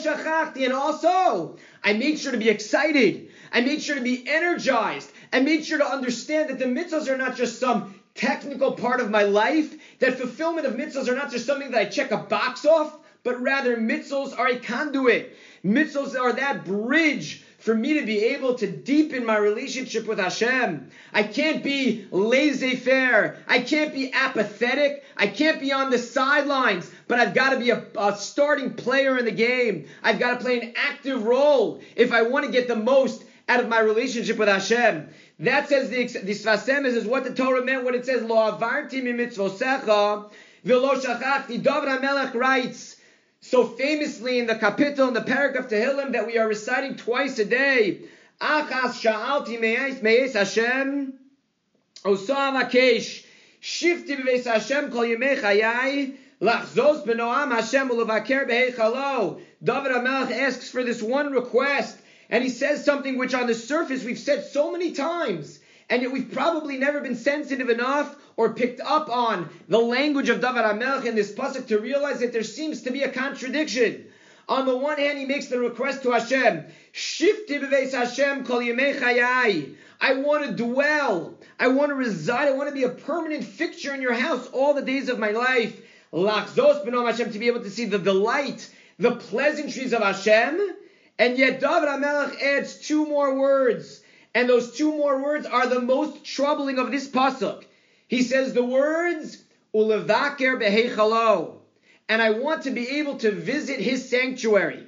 and 0.57 0.73
also 0.73 1.57
I 1.83 1.92
made 1.92 2.19
sure 2.19 2.33
to 2.33 2.38
be 2.38 2.49
excited. 2.49 3.30
I 3.52 3.61
made 3.61 3.80
sure 3.80 3.95
to 3.95 4.02
be 4.02 4.26
energized. 4.26 5.11
I 5.33 5.40
made 5.40 5.64
sure 5.64 5.78
to 5.78 5.87
understand 5.87 6.50
that 6.50 6.59
the 6.59 6.64
mitzvahs 6.64 7.09
are 7.09 7.16
not 7.16 7.37
just 7.37 7.61
some 7.61 7.95
technical 8.16 8.73
part 8.73 9.00
of 9.00 9.11
my 9.11 9.23
life, 9.23 9.73
that 10.00 10.19
fulfillment 10.19 10.66
of 10.66 10.75
mitzvahs 10.75 11.09
are 11.09 11.14
not 11.14 11.30
just 11.30 11.47
something 11.47 11.71
that 11.71 11.80
I 11.80 11.85
check 11.85 12.11
a 12.11 12.19
box 12.19 12.66
off, 12.66 12.99
but 13.23 13.40
rather 13.40 13.76
mitzvahs 13.76 14.37
are 14.37 14.49
a 14.49 14.59
conduit. 14.59 15.37
Mitzvahs 15.64 16.19
are 16.19 16.33
that 16.33 16.64
bridge 16.64 17.45
for 17.61 17.75
me 17.75 18.00
to 18.00 18.07
be 18.07 18.25
able 18.25 18.55
to 18.55 18.67
deepen 18.67 19.25
my 19.25 19.37
relationship 19.37 20.07
with 20.07 20.19
Hashem. 20.19 20.90
I 21.12 21.23
can't 21.23 21.62
be 21.62 22.07
laissez 22.11 22.76
faire. 22.76 23.37
I 23.47 23.61
can't 23.61 23.93
be 23.93 24.12
apathetic. 24.12 25.05
I 25.17 25.26
can't 25.26 25.61
be 25.61 25.71
on 25.71 25.90
the 25.90 25.99
sidelines, 25.99 26.90
but 27.07 27.21
I've 27.21 27.35
got 27.35 27.50
to 27.50 27.59
be 27.59 27.71
a, 27.71 27.85
a 27.99 28.17
starting 28.17 28.75
player 28.75 29.19
in 29.19 29.26
the 29.26 29.31
game. 29.31 29.87
I've 30.02 30.19
got 30.19 30.38
to 30.38 30.45
play 30.45 30.61
an 30.61 30.73
active 30.75 31.23
role 31.23 31.83
if 31.97 32.12
I 32.12 32.23
want 32.23 32.47
to 32.47 32.50
get 32.50 32.67
the 32.67 32.76
most 32.76 33.25
out 33.47 33.61
of 33.61 33.69
my 33.69 33.81
relationship 33.81 34.38
with 34.38 34.49
Hashem. 34.49 35.09
That 35.40 35.69
says 35.69 35.90
the, 35.90 36.05
the 36.21 36.33
Sfas 36.33 36.67
Emes 36.67 36.97
is 36.97 37.07
what 37.07 37.25
the 37.25 37.35
Torah 37.35 37.64
meant 37.64 37.85
when 37.85 37.95
it 37.95 38.07
says, 38.07 38.23
Lo 38.23 38.37
avarti 38.37 39.02
mi 39.02 39.12
mitzvosecha, 39.12 40.31
v'lo 40.64 40.95
shachachti. 40.95 41.62
David 41.62 41.88
HaMelech 41.88 42.35
writes, 42.35 42.97
so 43.40 43.64
famously 43.64 44.38
in 44.38 44.47
the 44.47 44.54
kapitel 44.54 45.09
in 45.09 45.14
the 45.14 45.23
paragraph 45.23 45.68
Tehillim 45.68 46.12
that 46.12 46.26
we 46.26 46.38
are 46.38 46.47
reciting 46.47 46.97
twice 46.97 47.38
a 47.38 47.44
day. 47.44 48.02
Achas 48.40 49.00
sha'alti 49.00 49.59
me'es 49.59 50.35
Hashem, 50.35 51.14
osam 52.04 52.62
akesh, 52.62 53.25
shifti 53.62 54.16
b'veis 54.18 54.44
Hashem 54.44 54.90
kol 54.90 55.04
yemei 55.04 55.38
chayai, 55.38 56.14
lachzos 56.40 57.04
b'noam 57.06 57.50
Hashem 57.50 57.88
ulevaker 57.88 58.49
b'heichalo. 58.49 59.40
David 59.62 59.92
HaMelech 59.92 60.30
asks 60.32 60.70
for 60.70 60.82
this 60.82 61.02
one 61.02 61.32
request, 61.32 61.99
and 62.28 62.42
he 62.42 62.50
says 62.50 62.85
something 62.85 63.16
which 63.16 63.35
on 63.35 63.47
the 63.47 63.54
surface 63.54 64.04
we've 64.04 64.18
said 64.18 64.44
so 64.44 64.70
many 64.70 64.92
times, 64.92 65.60
and 65.90 66.02
yet 66.02 66.12
we've 66.12 66.30
probably 66.30 66.78
never 66.78 67.00
been 67.00 67.16
sensitive 67.16 67.68
enough 67.68 68.16
or 68.37 68.54
picked 68.54 68.80
up 68.80 69.11
on 69.11 69.50
the 69.68 69.78
language 69.78 70.28
of 70.28 70.40
David 70.40 70.62
HaMelech 70.62 71.04
in 71.04 71.16
this 71.16 71.32
pasuk 71.32 71.66
to 71.66 71.80
realize 71.80 72.20
that 72.20 72.32
there 72.32 72.44
seems 72.44 72.82
to 72.82 72.92
be 72.92 73.02
a 73.02 73.11
contradiction. 73.11 74.06
On 74.49 74.66
the 74.66 74.76
one 74.76 74.99
hand, 74.99 75.18
he 75.18 75.26
makes 75.26 75.49
the 75.49 75.59
request 75.59 76.04
to 76.04 76.12
Hashem, 76.12 76.64
Shifti 76.94 77.61
b'veis 77.61 77.92
Hashem 77.92 78.44
kol 78.44 78.61
yemei. 78.61 79.75
I 80.00 80.14
want 80.14 80.47
to 80.47 80.52
dwell. 80.52 81.35
I 81.59 81.68
want 81.68 81.90
to 81.90 81.94
reside. 81.94 82.49
I 82.49 82.52
want 82.52 82.68
to 82.68 82.75
be 82.75 82.85
a 82.85 82.88
permanent 82.88 83.44
fixture 83.44 83.92
in 83.92 84.00
your 84.00 84.14
house 84.14 84.49
all 84.52 84.75
the 84.75 84.82
days 84.82 85.09
of 85.09 85.18
my 85.18 85.30
life. 85.30 85.78
Lachzos 86.12 86.87
b'nom 86.87 87.11
Hashem, 87.11 87.32
to 87.32 87.38
be 87.38 87.49
able 87.49 87.62
to 87.62 87.70
see 87.70 87.85
the 87.85 87.99
delight, 87.99 88.70
the 88.99 89.16
pleasantries 89.16 89.92
of 89.92 90.02
Hashem. 90.02 90.59
And 91.18 91.37
yet 91.37 91.61
David 91.61 91.88
HaMelech 91.88 92.40
adds 92.40 92.76
two 92.76 93.06
more 93.06 93.38
words. 93.38 94.02
And 94.34 94.49
those 94.49 94.76
two 94.76 94.96
more 94.96 95.22
words 95.22 95.46
are 95.46 95.66
the 95.66 95.80
most 95.80 96.25
troubling 96.25 96.78
of 96.78 96.90
this 96.90 97.08
pasuk. 97.08 97.64
He 98.06 98.22
says 98.22 98.52
the 98.52 98.64
words 98.64 99.42
ulevaker 99.75 100.60
behechalo, 100.60 101.58
and 102.08 102.20
I 102.20 102.30
want 102.30 102.64
to 102.64 102.70
be 102.70 102.99
able 102.99 103.18
to 103.18 103.30
visit 103.30 103.80
his 103.80 104.08
sanctuary. 104.08 104.84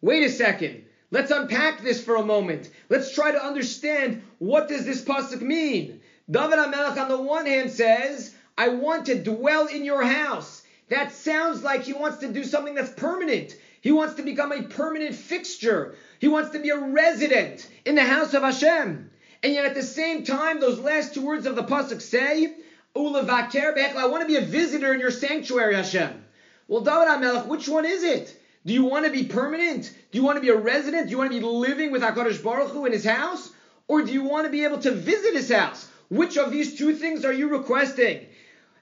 Wait 0.00 0.24
a 0.24 0.30
second. 0.30 0.84
Let's 1.10 1.30
unpack 1.30 1.82
this 1.82 2.02
for 2.02 2.16
a 2.16 2.24
moment. 2.24 2.70
Let's 2.88 3.14
try 3.14 3.32
to 3.32 3.44
understand 3.44 4.22
what 4.38 4.68
does 4.68 4.86
this 4.86 5.02
pasuk 5.02 5.40
mean. 5.40 6.00
David 6.30 6.58
HaMelech 6.58 6.96
on 6.96 7.08
the 7.08 7.20
one 7.20 7.46
hand 7.46 7.70
says, 7.70 8.34
I 8.56 8.68
want 8.68 9.06
to 9.06 9.20
dwell 9.20 9.66
in 9.66 9.84
your 9.84 10.04
house. 10.04 10.62
That 10.88 11.12
sounds 11.12 11.62
like 11.62 11.82
he 11.82 11.92
wants 11.92 12.18
to 12.18 12.32
do 12.32 12.44
something 12.44 12.74
that's 12.74 12.90
permanent. 12.90 13.56
He 13.80 13.90
wants 13.90 14.14
to 14.14 14.22
become 14.22 14.52
a 14.52 14.62
permanent 14.62 15.14
fixture. 15.14 15.96
He 16.20 16.28
wants 16.28 16.50
to 16.50 16.58
be 16.58 16.68
a 16.68 16.78
resident 16.78 17.66
in 17.86 17.94
the 17.94 18.04
house 18.04 18.34
of 18.34 18.42
Hashem. 18.42 19.10
And 19.42 19.52
yet 19.54 19.64
at 19.64 19.74
the 19.74 19.82
same 19.82 20.22
time, 20.22 20.60
those 20.60 20.78
last 20.78 21.14
two 21.14 21.24
words 21.24 21.46
of 21.46 21.56
the 21.56 21.64
Pasuk 21.64 22.02
say, 22.02 22.54
Ulavaker 22.94 23.96
I 23.96 24.06
want 24.06 24.20
to 24.20 24.26
be 24.26 24.36
a 24.36 24.42
visitor 24.42 24.92
in 24.92 25.00
your 25.00 25.10
sanctuary, 25.10 25.74
Hashem. 25.74 26.22
Well, 26.68 26.82
David 26.82 27.08
HaMelech, 27.08 27.46
which 27.46 27.68
one 27.68 27.86
is 27.86 28.04
it? 28.04 28.38
Do 28.66 28.74
you 28.74 28.84
want 28.84 29.06
to 29.06 29.10
be 29.10 29.24
permanent? 29.24 29.90
Do 30.12 30.18
you 30.18 30.22
want 30.22 30.36
to 30.36 30.42
be 30.42 30.50
a 30.50 30.56
resident? 30.56 31.06
Do 31.06 31.10
you 31.10 31.16
want 31.16 31.32
to 31.32 31.40
be 31.40 31.44
living 31.44 31.90
with 31.90 32.02
HaKadosh 32.02 32.42
Baruch 32.44 32.70
Hu 32.70 32.84
in 32.84 32.92
his 32.92 33.04
house? 33.04 33.50
Or 33.88 34.02
do 34.02 34.12
you 34.12 34.22
want 34.22 34.44
to 34.44 34.52
be 34.52 34.64
able 34.64 34.78
to 34.80 34.90
visit 34.90 35.34
his 35.34 35.50
house? 35.50 35.88
Which 36.10 36.36
of 36.36 36.50
these 36.50 36.76
two 36.76 36.94
things 36.94 37.24
are 37.24 37.32
you 37.32 37.48
requesting? 37.48 38.26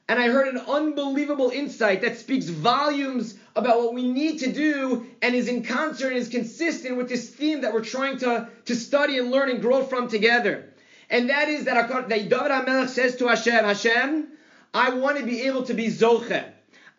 And 0.08 0.18
I 0.18 0.28
heard 0.28 0.48
an 0.48 0.58
unbelievable 0.58 1.50
insight 1.50 2.00
that 2.00 2.18
speaks 2.18 2.48
volumes 2.48 3.36
about 3.56 3.78
what 3.78 3.94
we 3.94 4.10
need 4.10 4.38
to 4.40 4.52
do 4.52 5.06
and 5.22 5.34
is 5.34 5.48
in 5.48 5.64
concert 5.64 6.08
and 6.08 6.16
is 6.16 6.28
consistent 6.28 6.96
with 6.96 7.08
this 7.08 7.28
theme 7.28 7.62
that 7.62 7.72
we're 7.72 7.84
trying 7.84 8.18
to, 8.18 8.48
to 8.66 8.74
study 8.74 9.18
and 9.18 9.30
learn 9.30 9.50
and 9.50 9.60
grow 9.60 9.82
from 9.82 10.08
together. 10.08 10.68
And 11.10 11.30
that 11.30 11.48
is 11.48 11.64
that, 11.64 11.88
that 11.88 12.08
David 12.08 12.30
HaMelech 12.30 12.88
says 12.88 13.16
to 13.16 13.28
Hashem, 13.28 13.64
Hashem, 13.64 14.28
I 14.74 14.90
want 14.90 15.18
to 15.18 15.24
be 15.24 15.42
able 15.42 15.62
to 15.64 15.74
be 15.74 15.86
Zoche. 15.86 16.44